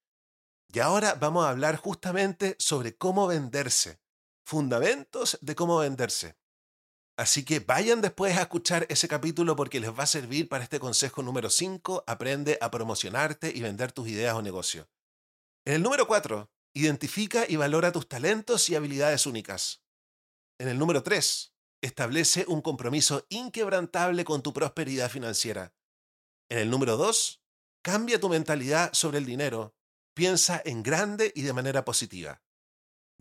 Y 0.73 0.79
ahora 0.79 1.15
vamos 1.15 1.45
a 1.45 1.49
hablar 1.49 1.75
justamente 1.75 2.55
sobre 2.61 2.97
cómo 2.97 3.27
venderse, 3.27 4.01
fundamentos 4.45 5.37
de 5.41 5.57
cómo 5.57 5.79
venderse. 5.79 6.37
Así 7.17 7.45
que 7.45 7.59
vayan 7.59 8.03
después 8.03 8.37
a 8.37 8.43
escuchar 8.43 8.87
ese 8.89 9.09
capítulo 9.09 9.57
porque 9.57 9.81
les 9.81 9.91
va 9.91 10.05
a 10.05 10.07
servir 10.07 10.49
para 10.49 10.63
este 10.63 10.79
consejo 10.79 11.25
número 11.25 11.51
5, 11.51 12.05
aprende 12.07 12.57
a 12.61 12.71
promocionarte 12.71 13.51
y 13.53 13.63
vender 13.63 13.91
tus 13.91 14.07
ideas 14.07 14.37
o 14.37 14.43
negocios. 14.43 14.87
En 15.65 15.75
el 15.75 15.83
número 15.83 16.07
4, 16.07 16.49
identifica 16.75 17.47
y 17.49 17.57
valora 17.57 17.91
tus 17.91 18.09
talentos 18.09 18.71
y 18.71 18.77
habilidades 18.77 19.27
únicas. 19.27 19.83
En 20.61 20.69
el 20.69 20.79
número 20.79 21.03
3, 21.03 21.50
establece 21.83 22.45
un 22.49 22.63
compromiso 22.63 23.27
inquebrantable 23.29 24.25
con 24.25 24.43
tu 24.43 24.53
prosperidad 24.53 25.11
financiera. 25.11 25.75
En 26.49 26.59
el 26.59 26.71
número 26.71 26.97
dos, 26.97 27.43
cambia 27.83 28.21
tu 28.21 28.29
mentalidad 28.29 28.93
sobre 28.93 29.19
el 29.19 29.27
dinero. 29.27 29.75
Piensa 30.15 30.61
en 30.65 30.83
grande 30.83 31.33
y 31.35 31.43
de 31.43 31.53
manera 31.53 31.85
positiva. 31.85 32.43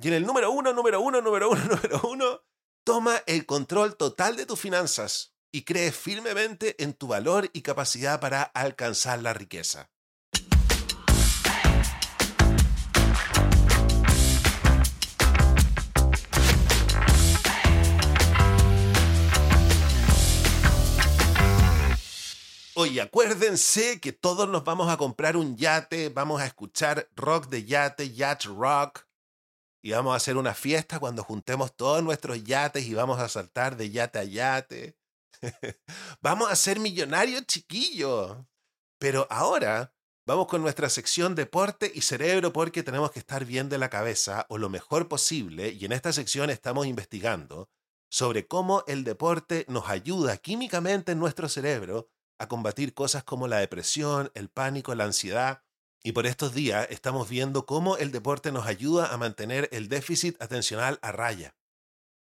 Y 0.01 0.07
en 0.07 0.13
el 0.13 0.25
número 0.25 0.51
uno, 0.51 0.73
número 0.73 1.01
uno, 1.01 1.21
número 1.21 1.49
uno, 1.49 1.63
número 1.69 2.01
uno, 2.03 2.41
toma 2.83 3.21
el 3.27 3.45
control 3.45 3.97
total 3.97 4.35
de 4.35 4.45
tus 4.45 4.59
finanzas 4.59 5.35
y 5.51 5.63
cree 5.63 5.91
firmemente 5.91 6.81
en 6.83 6.93
tu 6.93 7.07
valor 7.07 7.49
y 7.53 7.61
capacidad 7.61 8.19
para 8.19 8.43
alcanzar 8.43 9.21
la 9.21 9.33
riqueza. 9.33 9.91
Oye, 22.81 23.01
acuérdense 23.01 23.99
que 23.99 24.13
todos 24.13 24.47
nos 24.47 24.63
vamos 24.63 24.89
a 24.89 24.95
comprar 24.95 25.35
un 25.35 25.57
yate, 25.57 26.07
vamos 26.07 26.39
a 26.39 26.45
escuchar 26.45 27.09
rock 27.13 27.49
de 27.49 27.65
yate, 27.65 28.13
yacht 28.13 28.45
rock, 28.45 29.05
y 29.83 29.91
vamos 29.91 30.13
a 30.13 30.15
hacer 30.15 30.37
una 30.37 30.53
fiesta 30.53 30.97
cuando 30.97 31.25
juntemos 31.25 31.75
todos 31.75 32.01
nuestros 32.01 32.41
yates 32.41 32.85
y 32.85 32.93
vamos 32.93 33.19
a 33.19 33.27
saltar 33.27 33.75
de 33.75 33.89
yate 33.89 34.19
a 34.19 34.23
yate. 34.23 34.97
vamos 36.21 36.49
a 36.49 36.55
ser 36.55 36.79
millonarios 36.79 37.45
chiquillos. 37.47 38.37
Pero 38.97 39.27
ahora 39.29 39.93
vamos 40.25 40.47
con 40.47 40.61
nuestra 40.61 40.87
sección 40.87 41.35
deporte 41.35 41.91
y 41.93 41.99
cerebro 41.99 42.53
porque 42.53 42.81
tenemos 42.81 43.11
que 43.11 43.19
estar 43.19 43.43
bien 43.43 43.67
de 43.67 43.77
la 43.77 43.89
cabeza 43.89 44.45
o 44.47 44.57
lo 44.57 44.69
mejor 44.69 45.09
posible 45.09 45.67
y 45.71 45.83
en 45.83 45.91
esta 45.91 46.13
sección 46.13 46.49
estamos 46.49 46.87
investigando 46.87 47.69
sobre 48.09 48.47
cómo 48.47 48.85
el 48.87 49.03
deporte 49.03 49.65
nos 49.67 49.89
ayuda 49.89 50.37
químicamente 50.37 51.11
en 51.11 51.19
nuestro 51.19 51.49
cerebro 51.49 52.09
a 52.39 52.47
combatir 52.47 52.93
cosas 52.93 53.23
como 53.23 53.47
la 53.47 53.59
depresión, 53.59 54.31
el 54.33 54.49
pánico, 54.49 54.95
la 54.95 55.03
ansiedad. 55.03 55.63
Y 56.01 56.13
por 56.13 56.25
estos 56.25 56.53
días 56.53 56.87
estamos 56.89 57.29
viendo 57.29 57.65
cómo 57.65 57.97
el 57.97 58.11
deporte 58.11 58.51
nos 58.51 58.65
ayuda 58.65 59.13
a 59.13 59.17
mantener 59.17 59.69
el 59.71 59.89
déficit 59.89 60.41
atencional 60.41 60.97
a 61.01 61.11
raya. 61.11 61.55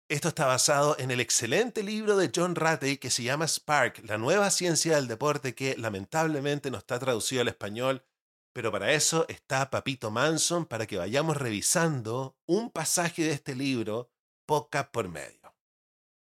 Esto 0.09 0.29
está 0.29 0.47
basado 0.47 0.97
en 0.99 1.11
el 1.11 1.21
excelente 1.21 1.83
libro 1.83 2.17
de 2.17 2.31
John 2.35 2.55
Ratey 2.55 2.97
que 2.99 3.11
se 3.11 3.25
llama 3.25 3.49
Spark, 3.49 4.03
la 4.05 4.19
nueva 4.19 4.51
ciencia 4.51 4.97
del 4.97 5.09
deporte 5.09 5.55
que 5.55 5.77
lamentablemente 5.77 6.71
no 6.71 6.79
está 6.79 6.99
traducido 6.99 7.43
al 7.43 7.49
español, 7.49 8.05
pero 8.53 8.71
para 8.73 8.93
eso 8.93 9.27
está 9.29 9.69
Papito 9.69 10.11
Manson 10.11 10.65
para 10.65 10.87
que 10.87 10.97
vayamos 10.97 11.37
revisando 11.37 12.39
un 12.47 12.71
pasaje 12.71 13.25
de 13.25 13.33
este 13.33 13.55
libro 13.55 14.11
poca 14.47 14.93
por 14.93 15.09
medio. 15.09 15.55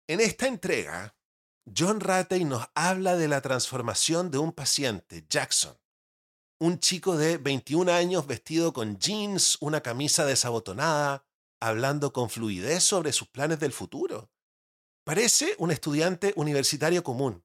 En 0.08 0.21
esta 0.21 0.47
entrega 0.47 1.15
John 1.65 2.02
Ratey 2.02 2.43
nos 2.43 2.67
habla 2.76 3.15
de 3.15 3.28
la 3.30 3.41
transformación 3.41 4.32
de 4.32 4.38
un 4.38 4.52
paciente, 4.52 5.26
Jackson, 5.30 5.78
Un 6.60 6.80
chico 6.80 7.17
de 7.17 7.38
21 7.38 7.91
años 7.91 8.28
vestido 8.28 8.73
con 8.73 8.97
jeans, 8.97 9.58
una 9.62 9.82
camisa 9.82 10.26
desabotonada, 10.26 11.26
hablando 11.62 12.12
con 12.12 12.30
fluidez 12.30 12.84
sobre 12.84 13.13
sus 13.13 13.30
planes 13.30 13.60
del 13.60 13.71
futuro. 13.71 14.30
Parece 15.06 15.56
un 15.58 15.71
estudiante 15.71 16.34
universitario 16.36 17.04
común, 17.04 17.43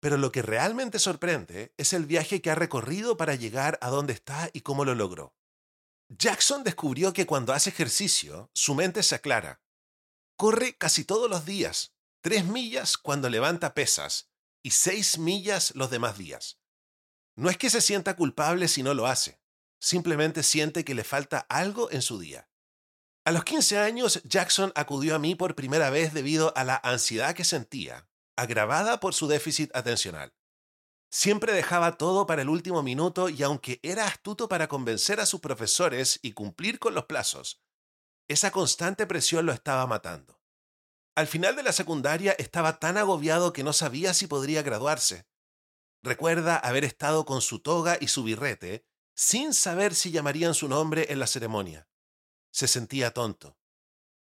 pero 0.00 0.16
lo 0.16 0.32
que 0.32 0.42
realmente 0.42 0.98
sorprende 0.98 1.72
es 1.76 1.92
el 1.92 2.04
viaje 2.06 2.42
que 2.42 2.50
ha 2.50 2.54
recorrido 2.54 3.16
para 3.16 3.34
llegar 3.34 3.78
a 3.80 3.88
donde 3.90 4.12
está 4.12 4.50
y 4.52 4.60
cómo 4.60 4.84
lo 4.84 4.94
logró. 4.94 5.34
Jackson 6.08 6.62
descubrió 6.62 7.12
que 7.12 7.26
cuando 7.26 7.52
hace 7.52 7.70
ejercicio, 7.70 8.50
su 8.54 8.74
mente 8.74 9.02
se 9.02 9.14
aclara. 9.14 9.60
Corre 10.36 10.76
casi 10.76 11.04
todos 11.04 11.28
los 11.28 11.46
días, 11.46 11.95
tres 12.26 12.44
millas 12.44 12.98
cuando 12.98 13.30
levanta 13.30 13.72
pesas 13.72 14.32
y 14.60 14.72
seis 14.72 15.16
millas 15.16 15.72
los 15.76 15.90
demás 15.90 16.18
días. 16.18 16.58
No 17.36 17.48
es 17.48 17.56
que 17.56 17.70
se 17.70 17.80
sienta 17.80 18.16
culpable 18.16 18.66
si 18.66 18.82
no 18.82 18.94
lo 18.94 19.06
hace, 19.06 19.40
simplemente 19.78 20.42
siente 20.42 20.84
que 20.84 20.96
le 20.96 21.04
falta 21.04 21.46
algo 21.48 21.88
en 21.92 22.02
su 22.02 22.18
día. 22.18 22.50
A 23.24 23.30
los 23.30 23.44
15 23.44 23.78
años, 23.78 24.20
Jackson 24.24 24.72
acudió 24.74 25.14
a 25.14 25.20
mí 25.20 25.36
por 25.36 25.54
primera 25.54 25.88
vez 25.90 26.14
debido 26.14 26.52
a 26.56 26.64
la 26.64 26.80
ansiedad 26.82 27.32
que 27.32 27.44
sentía, 27.44 28.08
agravada 28.34 28.98
por 28.98 29.14
su 29.14 29.28
déficit 29.28 29.70
atencional. 29.72 30.34
Siempre 31.12 31.52
dejaba 31.52 31.96
todo 31.96 32.26
para 32.26 32.42
el 32.42 32.48
último 32.48 32.82
minuto 32.82 33.28
y 33.28 33.40
aunque 33.44 33.78
era 33.84 34.04
astuto 34.04 34.48
para 34.48 34.66
convencer 34.66 35.20
a 35.20 35.26
sus 35.26 35.38
profesores 35.38 36.18
y 36.22 36.32
cumplir 36.32 36.80
con 36.80 36.92
los 36.92 37.04
plazos, 37.04 37.62
esa 38.26 38.50
constante 38.50 39.06
presión 39.06 39.46
lo 39.46 39.52
estaba 39.52 39.86
matando. 39.86 40.35
Al 41.16 41.26
final 41.26 41.56
de 41.56 41.62
la 41.62 41.72
secundaria 41.72 42.32
estaba 42.38 42.78
tan 42.78 42.98
agobiado 42.98 43.54
que 43.54 43.64
no 43.64 43.72
sabía 43.72 44.12
si 44.12 44.26
podría 44.26 44.62
graduarse. 44.62 45.26
Recuerda 46.02 46.58
haber 46.58 46.84
estado 46.84 47.24
con 47.24 47.40
su 47.40 47.60
toga 47.60 47.96
y 47.98 48.08
su 48.08 48.22
birrete, 48.22 48.84
sin 49.16 49.54
saber 49.54 49.94
si 49.94 50.10
llamarían 50.10 50.52
su 50.52 50.68
nombre 50.68 51.06
en 51.08 51.18
la 51.18 51.26
ceremonia. 51.26 51.88
Se 52.52 52.68
sentía 52.68 53.14
tonto. 53.14 53.56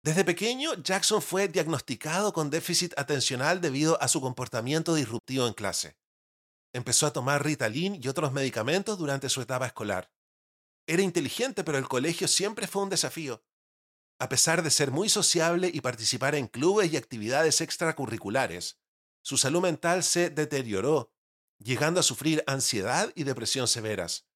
Desde 0.05 0.25
pequeño, 0.25 0.75
Jackson 0.75 1.21
fue 1.21 1.49
diagnosticado 1.49 2.33
con 2.33 2.51
déficit 2.51 2.97
atencional 2.97 3.61
debido 3.61 4.01
a 4.01 4.07
su 4.07 4.21
comportamiento 4.21 4.95
disruptivo 4.95 5.49
en 5.49 5.55
clase. 5.55 5.97
Empezó 6.73 7.09
a 7.09 7.13
tomar 7.13 7.45
Ritalin 7.45 8.01
y 8.01 8.07
otros 8.07 8.31
medicamentos 8.31 8.97
durante 8.97 9.29
su 9.29 9.41
etapa 9.41 9.67
escolar. 9.67 10.13
Era 10.87 11.03
inteligente, 11.03 11.65
pero 11.65 11.79
el 11.79 11.89
colegio 11.89 12.29
siempre 12.29 12.69
fue 12.69 12.85
un 12.85 12.91
desafío. 12.91 13.43
A 14.19 14.29
pesar 14.29 14.63
de 14.63 14.71
ser 14.71 14.91
muy 14.91 15.09
sociable 15.09 15.71
y 15.73 15.81
participar 15.83 16.35
en 16.35 16.47
clubes 16.47 16.93
y 16.93 16.97
actividades 16.97 17.61
extracurriculares, 17.61 18.79
su 19.23 19.37
salud 19.37 19.61
mental 19.61 20.03
se 20.03 20.31
deterioró, 20.31 21.13
llegando 21.59 22.01
a 22.01 22.03
sufrir 22.03 22.43
ansiedad 22.47 23.13
y 23.15 23.25
depresión 23.25 23.69
severas. 23.69 24.27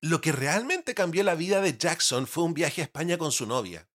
Lo 0.00 0.20
que 0.20 0.32
realmente 0.32 0.94
cambió 0.94 1.22
la 1.22 1.34
vida 1.34 1.60
de 1.60 1.78
Jackson 1.78 2.26
fue 2.26 2.44
un 2.44 2.54
viaje 2.54 2.80
a 2.80 2.84
España 2.84 3.16
con 3.16 3.32
su 3.32 3.46
novia. 3.46 3.88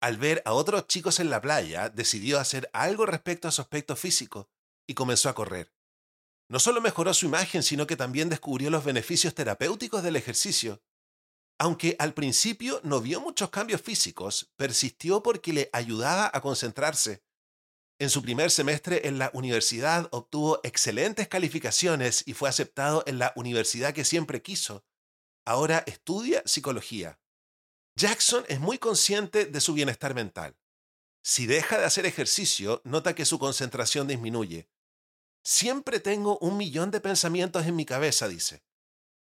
Al 0.00 0.16
ver 0.16 0.42
a 0.44 0.52
otros 0.52 0.86
chicos 0.86 1.20
en 1.20 1.30
la 1.30 1.40
playa, 1.40 1.88
decidió 1.88 2.40
hacer 2.40 2.70
algo 2.72 3.06
respecto 3.06 3.48
a 3.48 3.52
su 3.52 3.60
aspecto 3.60 3.96
físico 3.96 4.50
y 4.86 4.94
comenzó 4.94 5.28
a 5.28 5.34
correr. 5.34 5.72
No 6.48 6.58
solo 6.58 6.80
mejoró 6.80 7.14
su 7.14 7.26
imagen, 7.26 7.62
sino 7.62 7.86
que 7.86 7.96
también 7.96 8.28
descubrió 8.28 8.70
los 8.70 8.84
beneficios 8.84 9.34
terapéuticos 9.34 10.02
del 10.02 10.16
ejercicio. 10.16 10.82
Aunque 11.60 11.94
al 11.98 12.14
principio 12.14 12.80
no 12.84 13.02
vio 13.02 13.20
muchos 13.20 13.50
cambios 13.50 13.82
físicos, 13.82 14.50
persistió 14.56 15.22
porque 15.22 15.52
le 15.52 15.68
ayudaba 15.74 16.30
a 16.32 16.40
concentrarse. 16.40 17.22
En 17.98 18.08
su 18.08 18.22
primer 18.22 18.50
semestre 18.50 19.06
en 19.06 19.18
la 19.18 19.30
universidad 19.34 20.08
obtuvo 20.10 20.60
excelentes 20.62 21.28
calificaciones 21.28 22.22
y 22.26 22.32
fue 22.32 22.48
aceptado 22.48 23.04
en 23.06 23.18
la 23.18 23.34
universidad 23.36 23.92
que 23.92 24.06
siempre 24.06 24.40
quiso. 24.40 24.86
Ahora 25.44 25.84
estudia 25.86 26.42
psicología. 26.46 27.20
Jackson 27.94 28.42
es 28.48 28.58
muy 28.58 28.78
consciente 28.78 29.44
de 29.44 29.60
su 29.60 29.74
bienestar 29.74 30.14
mental. 30.14 30.56
Si 31.22 31.44
deja 31.44 31.78
de 31.78 31.84
hacer 31.84 32.06
ejercicio, 32.06 32.80
nota 32.86 33.14
que 33.14 33.26
su 33.26 33.38
concentración 33.38 34.08
disminuye. 34.08 34.70
Siempre 35.44 36.00
tengo 36.00 36.38
un 36.38 36.56
millón 36.56 36.90
de 36.90 37.02
pensamientos 37.02 37.66
en 37.66 37.76
mi 37.76 37.84
cabeza, 37.84 38.28
dice. 38.28 38.64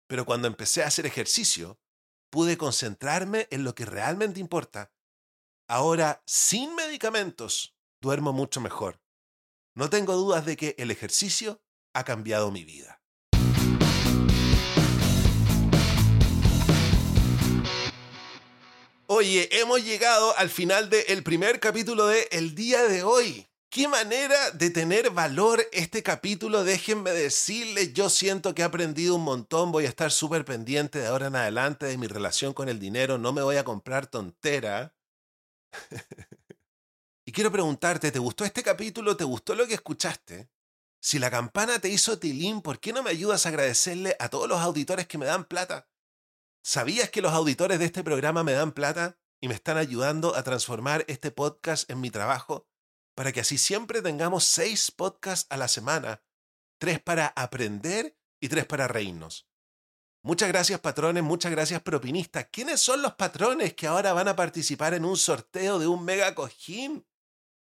Pero 0.06 0.24
cuando 0.24 0.46
empecé 0.46 0.84
a 0.84 0.86
hacer 0.86 1.04
ejercicio, 1.04 1.80
pude 2.30 2.56
concentrarme 2.56 3.48
en 3.50 3.64
lo 3.64 3.74
que 3.74 3.84
realmente 3.84 4.40
importa. 4.40 4.92
Ahora, 5.68 6.22
sin 6.26 6.74
medicamentos, 6.74 7.76
duermo 8.00 8.32
mucho 8.32 8.60
mejor. 8.60 9.00
No 9.74 9.90
tengo 9.90 10.14
dudas 10.14 10.46
de 10.46 10.56
que 10.56 10.74
el 10.78 10.90
ejercicio 10.90 11.60
ha 11.94 12.04
cambiado 12.04 12.50
mi 12.50 12.64
vida. 12.64 13.02
Oye, 19.10 19.48
hemos 19.58 19.82
llegado 19.82 20.36
al 20.36 20.50
final 20.50 20.90
del 20.90 21.22
primer 21.22 21.60
capítulo 21.60 22.06
de 22.06 22.28
El 22.30 22.54
día 22.54 22.82
de 22.82 23.02
hoy. 23.02 23.48
Qué 23.70 23.86
manera 23.86 24.50
de 24.52 24.70
tener 24.70 25.10
valor 25.10 25.60
este 25.72 26.02
capítulo, 26.02 26.64
déjenme 26.64 27.10
decirles, 27.10 27.92
yo 27.92 28.08
siento 28.08 28.54
que 28.54 28.62
he 28.62 28.64
aprendido 28.64 29.16
un 29.16 29.24
montón, 29.24 29.72
voy 29.72 29.84
a 29.84 29.90
estar 29.90 30.10
súper 30.10 30.46
pendiente 30.46 31.00
de 31.00 31.06
ahora 31.06 31.26
en 31.26 31.36
adelante 31.36 31.84
de 31.84 31.98
mi 31.98 32.06
relación 32.06 32.54
con 32.54 32.70
el 32.70 32.78
dinero, 32.78 33.18
no 33.18 33.34
me 33.34 33.42
voy 33.42 33.56
a 33.56 33.64
comprar 33.64 34.06
tontera. 34.06 34.94
y 37.26 37.32
quiero 37.32 37.52
preguntarte, 37.52 38.10
¿te 38.10 38.18
gustó 38.18 38.46
este 38.46 38.62
capítulo? 38.62 39.18
¿Te 39.18 39.24
gustó 39.24 39.54
lo 39.54 39.66
que 39.66 39.74
escuchaste? 39.74 40.48
Si 40.98 41.18
la 41.18 41.30
campana 41.30 41.78
te 41.78 41.90
hizo 41.90 42.18
tilín, 42.18 42.62
¿por 42.62 42.80
qué 42.80 42.94
no 42.94 43.02
me 43.02 43.10
ayudas 43.10 43.44
a 43.44 43.50
agradecerle 43.50 44.16
a 44.18 44.30
todos 44.30 44.48
los 44.48 44.60
auditores 44.60 45.06
que 45.06 45.18
me 45.18 45.26
dan 45.26 45.44
plata? 45.44 45.90
¿Sabías 46.62 47.10
que 47.10 47.20
los 47.20 47.34
auditores 47.34 47.78
de 47.78 47.84
este 47.84 48.02
programa 48.02 48.42
me 48.44 48.52
dan 48.52 48.72
plata 48.72 49.18
y 49.42 49.48
me 49.48 49.54
están 49.54 49.76
ayudando 49.76 50.34
a 50.34 50.42
transformar 50.42 51.04
este 51.06 51.30
podcast 51.30 51.90
en 51.90 52.00
mi 52.00 52.10
trabajo? 52.10 52.66
Para 53.18 53.32
que 53.32 53.40
así 53.40 53.58
siempre 53.58 54.00
tengamos 54.00 54.44
seis 54.44 54.92
podcasts 54.92 55.48
a 55.50 55.56
la 55.56 55.66
semana, 55.66 56.22
tres 56.78 57.00
para 57.00 57.26
aprender 57.26 58.16
y 58.40 58.48
tres 58.48 58.64
para 58.64 58.86
reírnos. 58.86 59.48
Muchas 60.22 60.46
gracias 60.46 60.78
patrones, 60.78 61.24
muchas 61.24 61.50
gracias 61.50 61.82
propinistas. 61.82 62.46
¿Quiénes 62.52 62.78
son 62.78 63.02
los 63.02 63.14
patrones 63.14 63.74
que 63.74 63.88
ahora 63.88 64.12
van 64.12 64.28
a 64.28 64.36
participar 64.36 64.94
en 64.94 65.04
un 65.04 65.16
sorteo 65.16 65.80
de 65.80 65.88
un 65.88 66.04
mega 66.04 66.32
cojín? 66.36 67.04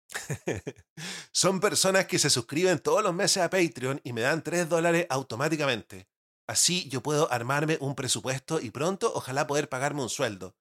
son 1.30 1.60
personas 1.60 2.06
que 2.06 2.18
se 2.18 2.30
suscriben 2.30 2.78
todos 2.78 3.02
los 3.02 3.12
meses 3.12 3.42
a 3.42 3.50
Patreon 3.50 4.00
y 4.02 4.14
me 4.14 4.22
dan 4.22 4.42
tres 4.42 4.66
dólares 4.70 5.06
automáticamente. 5.10 6.08
Así 6.46 6.88
yo 6.88 7.02
puedo 7.02 7.30
armarme 7.30 7.76
un 7.82 7.94
presupuesto 7.94 8.62
y 8.62 8.70
pronto 8.70 9.12
ojalá 9.14 9.46
poder 9.46 9.68
pagarme 9.68 10.00
un 10.00 10.08
sueldo. 10.08 10.56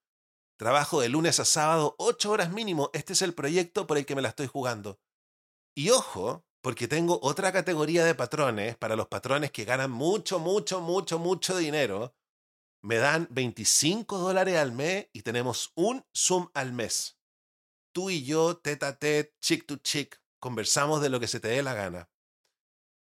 Trabajo 0.64 1.02
de 1.02 1.10
lunes 1.10 1.42
a 1.42 1.44
sábado, 1.44 1.94
8 1.98 2.32
horas 2.32 2.50
mínimo. 2.50 2.90
Este 2.94 3.12
es 3.12 3.22
el 3.22 3.34
proyecto 3.34 3.86
por 3.86 3.98
el 3.98 4.06
que 4.06 4.16
me 4.16 4.22
la 4.22 4.30
estoy 4.30 4.48
jugando. 4.48 4.98
Y 5.76 5.90
ojo, 5.90 6.46
porque 6.62 6.88
tengo 6.88 7.20
otra 7.22 7.52
categoría 7.52 8.06
de 8.06 8.16
patrones 8.16 8.78
para 8.78 8.96
los 8.96 9.10
patrones 9.10 9.52
que 9.52 9.66
ganan 9.66 9.92
mucho, 9.92 10.40
mucho, 10.40 10.80
mucho, 10.80 11.20
mucho 11.20 11.58
dinero. 11.58 12.16
Me 12.82 12.96
dan 12.96 13.28
25 13.32 14.18
dólares 14.20 14.56
al 14.56 14.72
mes 14.72 15.10
y 15.12 15.24
tenemos 15.24 15.74
un 15.76 16.06
Zoom 16.16 16.48
al 16.54 16.72
mes. 16.72 17.20
Tú 17.92 18.10
y 18.10 18.24
yo, 18.24 18.56
tete 18.56 18.86
a 18.86 18.98
tete, 18.98 19.36
chick 19.42 19.66
to 19.66 19.76
chick, 19.76 20.22
conversamos 20.40 21.02
de 21.02 21.10
lo 21.10 21.20
que 21.20 21.28
se 21.28 21.42
te 21.42 21.50
dé 21.50 21.62
la 21.62 21.74
gana. 21.74 22.10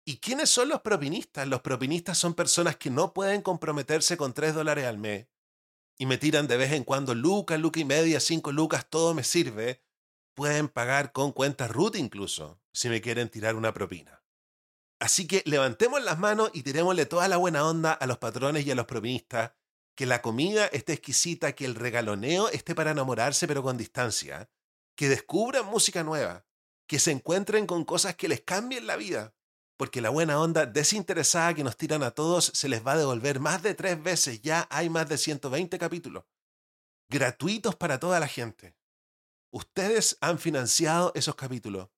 ¿Y 0.06 0.18
quiénes 0.18 0.50
son 0.50 0.68
los 0.68 0.82
propinistas? 0.82 1.48
Los 1.48 1.62
propinistas 1.62 2.18
son 2.18 2.34
personas 2.34 2.76
que 2.76 2.90
no 2.90 3.14
pueden 3.14 3.42
comprometerse 3.42 4.18
con 4.18 4.34
3 4.34 4.54
dólares 4.54 4.84
al 4.84 4.98
mes 4.98 5.28
y 5.98 6.06
me 6.06 6.18
tiran 6.18 6.48
de 6.48 6.58
vez 6.58 6.72
en 6.72 6.84
cuando 6.84 7.16
lucas, 7.16 7.60
lucas 7.60 7.82
y 7.82 7.86
media, 7.86 8.20
cinco 8.20 8.52
lucas, 8.52 8.88
todo 8.90 9.14
me 9.14 9.24
sirve, 9.24 9.82
pueden 10.34 10.68
pagar 10.68 11.12
con 11.12 11.32
cuentas 11.32 11.72
root 11.72 11.96
incluso, 11.96 12.60
si 12.74 12.90
me 12.90 13.02
quieren 13.02 13.30
tirar 13.30 13.56
una 13.56 13.74
propina. 13.74 14.24
Así 15.00 15.28
que 15.28 15.44
levantemos 15.46 16.02
las 16.04 16.18
manos 16.18 16.50
y 16.54 16.64
tirémosle 16.64 17.06
toda 17.06 17.28
la 17.28 17.38
buena 17.38 17.68
onda 17.68 17.92
a 17.94 18.08
los 18.08 18.18
patrones 18.18 18.66
y 18.66 18.72
a 18.72 18.76
los 18.76 18.86
propinistas, 18.86 19.52
que 19.96 20.06
la 20.06 20.22
comida 20.22 20.66
esté 20.68 20.94
exquisita, 20.94 21.54
que 21.54 21.66
el 21.66 21.76
regaloneo 21.76 22.50
esté 22.50 22.74
para 22.74 22.92
enamorarse 22.92 23.48
pero 23.48 23.62
con 23.62 23.78
distancia, 23.78 24.50
que 24.96 25.10
descubran 25.10 25.66
música 25.66 26.04
nueva, 26.04 26.46
que 26.88 27.00
se 27.00 27.12
encuentren 27.12 27.68
con 27.68 27.86
cosas 27.86 28.16
que 28.16 28.28
les 28.28 28.42
cambien 28.42 28.88
la 28.88 28.96
vida, 28.96 29.36
porque 29.78 30.02
la 30.02 30.10
buena 30.10 30.40
onda 30.40 30.66
desinteresada 30.66 31.54
que 31.54 31.64
nos 31.64 31.78
tiran 31.78 32.04
a 32.04 32.12
todos 32.12 32.52
se 32.54 32.70
les 32.70 32.86
va 32.86 32.94
a 32.94 32.98
devolver 32.98 33.40
más 33.40 33.64
de 33.64 33.74
tres 33.74 34.02
veces. 34.02 34.42
Ya 34.42 34.68
hay 34.70 34.90
más 34.90 35.10
de 35.10 35.18
120 35.18 35.78
capítulos. 35.80 36.26
Gratuitos 37.10 37.76
para 37.76 38.00
toda 38.00 38.20
la 38.20 38.28
gente. 38.28 38.76
Ustedes 39.52 40.18
han 40.22 40.40
financiado 40.40 41.12
esos 41.16 41.36
capítulos. 41.36 41.90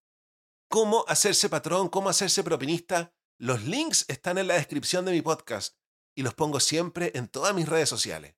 ¿Cómo 0.69 1.05
hacerse 1.07 1.49
patrón? 1.49 1.89
¿Cómo 1.89 2.09
hacerse 2.09 2.43
propinista? 2.43 3.13
Los 3.37 3.63
links 3.63 4.05
están 4.07 4.37
en 4.37 4.47
la 4.47 4.55
descripción 4.55 5.05
de 5.05 5.11
mi 5.11 5.21
podcast 5.21 5.77
y 6.15 6.23
los 6.23 6.33
pongo 6.33 6.59
siempre 6.59 7.11
en 7.15 7.27
todas 7.27 7.53
mis 7.53 7.67
redes 7.67 7.89
sociales. 7.89 8.35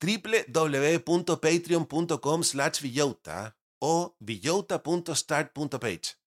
www.patreon.com 0.00 2.44
slash 2.44 2.80
o 3.80 4.16
villota.start.page 4.18 6.18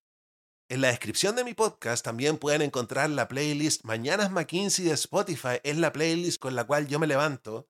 En 0.71 0.79
la 0.79 0.88
descripción 0.88 1.36
de 1.36 1.43
mi 1.43 1.53
podcast 1.53 2.01
también 2.01 2.38
pueden 2.38 2.62
encontrar 2.62 3.10
la 3.10 3.27
playlist 3.27 3.84
Mañanas 3.84 4.31
McKinsey 4.31 4.86
de 4.86 4.93
Spotify. 4.93 5.60
Es 5.63 5.75
la 5.75 5.91
playlist 5.91 6.39
con 6.39 6.55
la 6.55 6.63
cual 6.63 6.88
yo 6.88 6.97
me 6.97 7.07
levanto. 7.07 7.67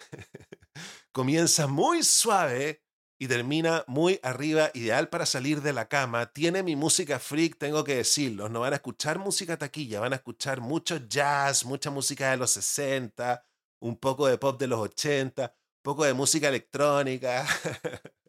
Comienza 1.12 1.68
muy 1.68 2.02
suave 2.02 2.82
y 3.20 3.28
termina 3.28 3.84
muy 3.86 4.18
arriba, 4.24 4.72
ideal 4.74 5.08
para 5.08 5.26
salir 5.26 5.62
de 5.62 5.72
la 5.72 5.86
cama. 5.86 6.32
Tiene 6.32 6.64
mi 6.64 6.74
música 6.74 7.20
freak, 7.20 7.56
tengo 7.56 7.84
que 7.84 7.94
decirlo. 7.94 8.48
No 8.48 8.58
van 8.58 8.72
a 8.72 8.76
escuchar 8.76 9.20
música 9.20 9.56
taquilla, 9.56 10.00
van 10.00 10.14
a 10.14 10.16
escuchar 10.16 10.60
mucho 10.60 10.96
jazz, 11.06 11.64
mucha 11.64 11.92
música 11.92 12.32
de 12.32 12.36
los 12.36 12.50
60, 12.50 13.46
un 13.78 13.96
poco 13.96 14.26
de 14.26 14.38
pop 14.38 14.58
de 14.58 14.66
los 14.66 14.80
80, 14.80 15.44
un 15.44 15.82
poco 15.82 16.02
de 16.04 16.14
música 16.14 16.48
electrónica. 16.48 17.46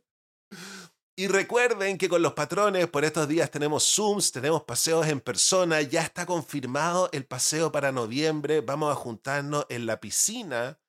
Y 1.16 1.28
recuerden 1.28 1.98
que 1.98 2.08
con 2.08 2.22
los 2.22 2.34
patrones 2.34 2.88
por 2.88 3.04
estos 3.04 3.28
días 3.28 3.52
tenemos 3.52 3.84
Zooms, 3.84 4.32
tenemos 4.32 4.64
paseos 4.64 5.06
en 5.08 5.20
persona, 5.20 5.82
ya 5.82 6.02
está 6.04 6.26
confirmado 6.26 7.10
el 7.12 7.26
paseo 7.26 7.70
para 7.72 7.92
noviembre, 7.92 8.62
vamos 8.62 8.92
a 8.92 8.96
juntarnos 8.96 9.66
en 9.70 9.86
la 9.86 10.00
piscina 10.00 10.80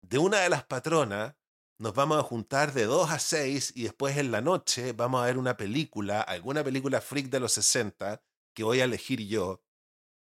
de 0.00 0.18
una 0.18 0.38
de 0.40 0.50
las 0.50 0.64
patronas, 0.64 1.34
nos 1.78 1.94
vamos 1.94 2.18
a 2.18 2.22
juntar 2.22 2.72
de 2.72 2.84
2 2.84 3.10
a 3.10 3.18
6 3.18 3.72
y 3.74 3.82
después 3.82 4.16
en 4.16 4.30
la 4.30 4.40
noche 4.40 4.92
vamos 4.92 5.20
a 5.20 5.26
ver 5.26 5.36
una 5.36 5.56
película, 5.56 6.20
alguna 6.20 6.62
película 6.62 7.00
freak 7.00 7.26
de 7.26 7.40
los 7.40 7.52
60 7.52 8.22
que 8.54 8.62
voy 8.62 8.80
a 8.80 8.84
elegir 8.84 9.20
yo. 9.26 9.64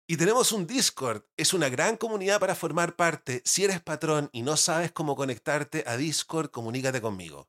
Y 0.09 0.17
tenemos 0.17 0.51
un 0.51 0.67
Discord, 0.67 1.23
es 1.37 1.55
una 1.55 1.69
gran 1.69 1.97
comunidad 1.97 2.41
para 2.41 2.57
formar 2.57 2.97
parte. 2.97 3.41
Si 3.45 3.65
eres 3.65 3.81
patrón 3.81 4.31
y 4.33 4.43
no 4.43 4.57
sabes 4.57 4.91
cómo 4.91 5.15
conectarte 5.15 5.85
a 5.87 5.97
Discord, 5.97 6.51
comunícate 6.51 7.01
conmigo. 7.01 7.49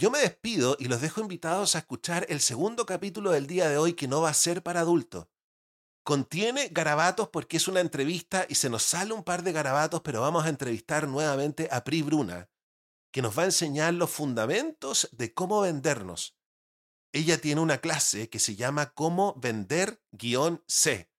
Yo 0.00 0.12
me 0.12 0.20
despido 0.20 0.76
y 0.78 0.84
los 0.84 1.00
dejo 1.00 1.20
invitados 1.20 1.74
a 1.74 1.80
escuchar 1.80 2.24
el 2.28 2.38
segundo 2.38 2.86
capítulo 2.86 3.32
del 3.32 3.48
día 3.48 3.68
de 3.68 3.78
hoy 3.78 3.94
que 3.94 4.06
no 4.06 4.20
va 4.20 4.30
a 4.30 4.34
ser 4.34 4.62
para 4.62 4.78
adultos. 4.78 5.26
Contiene 6.04 6.68
garabatos 6.68 7.30
porque 7.30 7.56
es 7.56 7.66
una 7.66 7.80
entrevista 7.80 8.46
y 8.48 8.54
se 8.54 8.70
nos 8.70 8.84
sale 8.84 9.12
un 9.12 9.24
par 9.24 9.42
de 9.42 9.50
garabatos, 9.50 10.02
pero 10.02 10.20
vamos 10.20 10.46
a 10.46 10.50
entrevistar 10.50 11.08
nuevamente 11.08 11.68
a 11.72 11.82
Pri 11.82 12.02
Bruna, 12.02 12.48
que 13.10 13.22
nos 13.22 13.36
va 13.36 13.42
a 13.42 13.46
enseñar 13.46 13.92
los 13.92 14.08
fundamentos 14.08 15.08
de 15.10 15.34
cómo 15.34 15.62
vendernos. 15.62 16.38
Ella 17.12 17.40
tiene 17.40 17.60
una 17.60 17.78
clase 17.78 18.30
que 18.30 18.38
se 18.38 18.54
llama 18.54 18.92
Cómo 18.94 19.34
vender-C. 19.40 21.10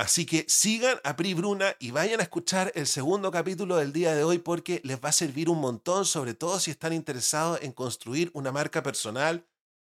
Así 0.00 0.24
que 0.24 0.46
sigan 0.48 0.98
a 1.04 1.14
Pri 1.14 1.34
Bruna 1.34 1.76
y 1.78 1.90
vayan 1.90 2.20
a 2.20 2.22
escuchar 2.22 2.72
el 2.74 2.86
segundo 2.86 3.30
capítulo 3.30 3.76
del 3.76 3.92
día 3.92 4.14
de 4.14 4.24
hoy 4.24 4.38
porque 4.38 4.80
les 4.82 4.98
va 4.98 5.10
a 5.10 5.12
servir 5.12 5.50
un 5.50 5.60
montón, 5.60 6.06
sobre 6.06 6.32
todo 6.32 6.58
si 6.58 6.70
están 6.70 6.94
interesados 6.94 7.58
en 7.60 7.72
construir 7.72 8.30
una 8.32 8.50
marca 8.50 8.82
personal, 8.82 9.46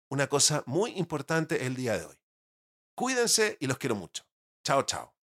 una 0.08 0.26
cosa 0.26 0.64
muy 0.66 0.90
importante 0.98 1.64
el 1.64 1.76
día 1.76 1.96
de 1.96 2.06
hoy. 2.06 2.16
Cuídense 2.96 3.56
y 3.60 3.68
los 3.68 3.78
quiero 3.78 3.94
mucho. 3.94 4.24
Chao, 4.64 4.82
chao. 4.82 5.19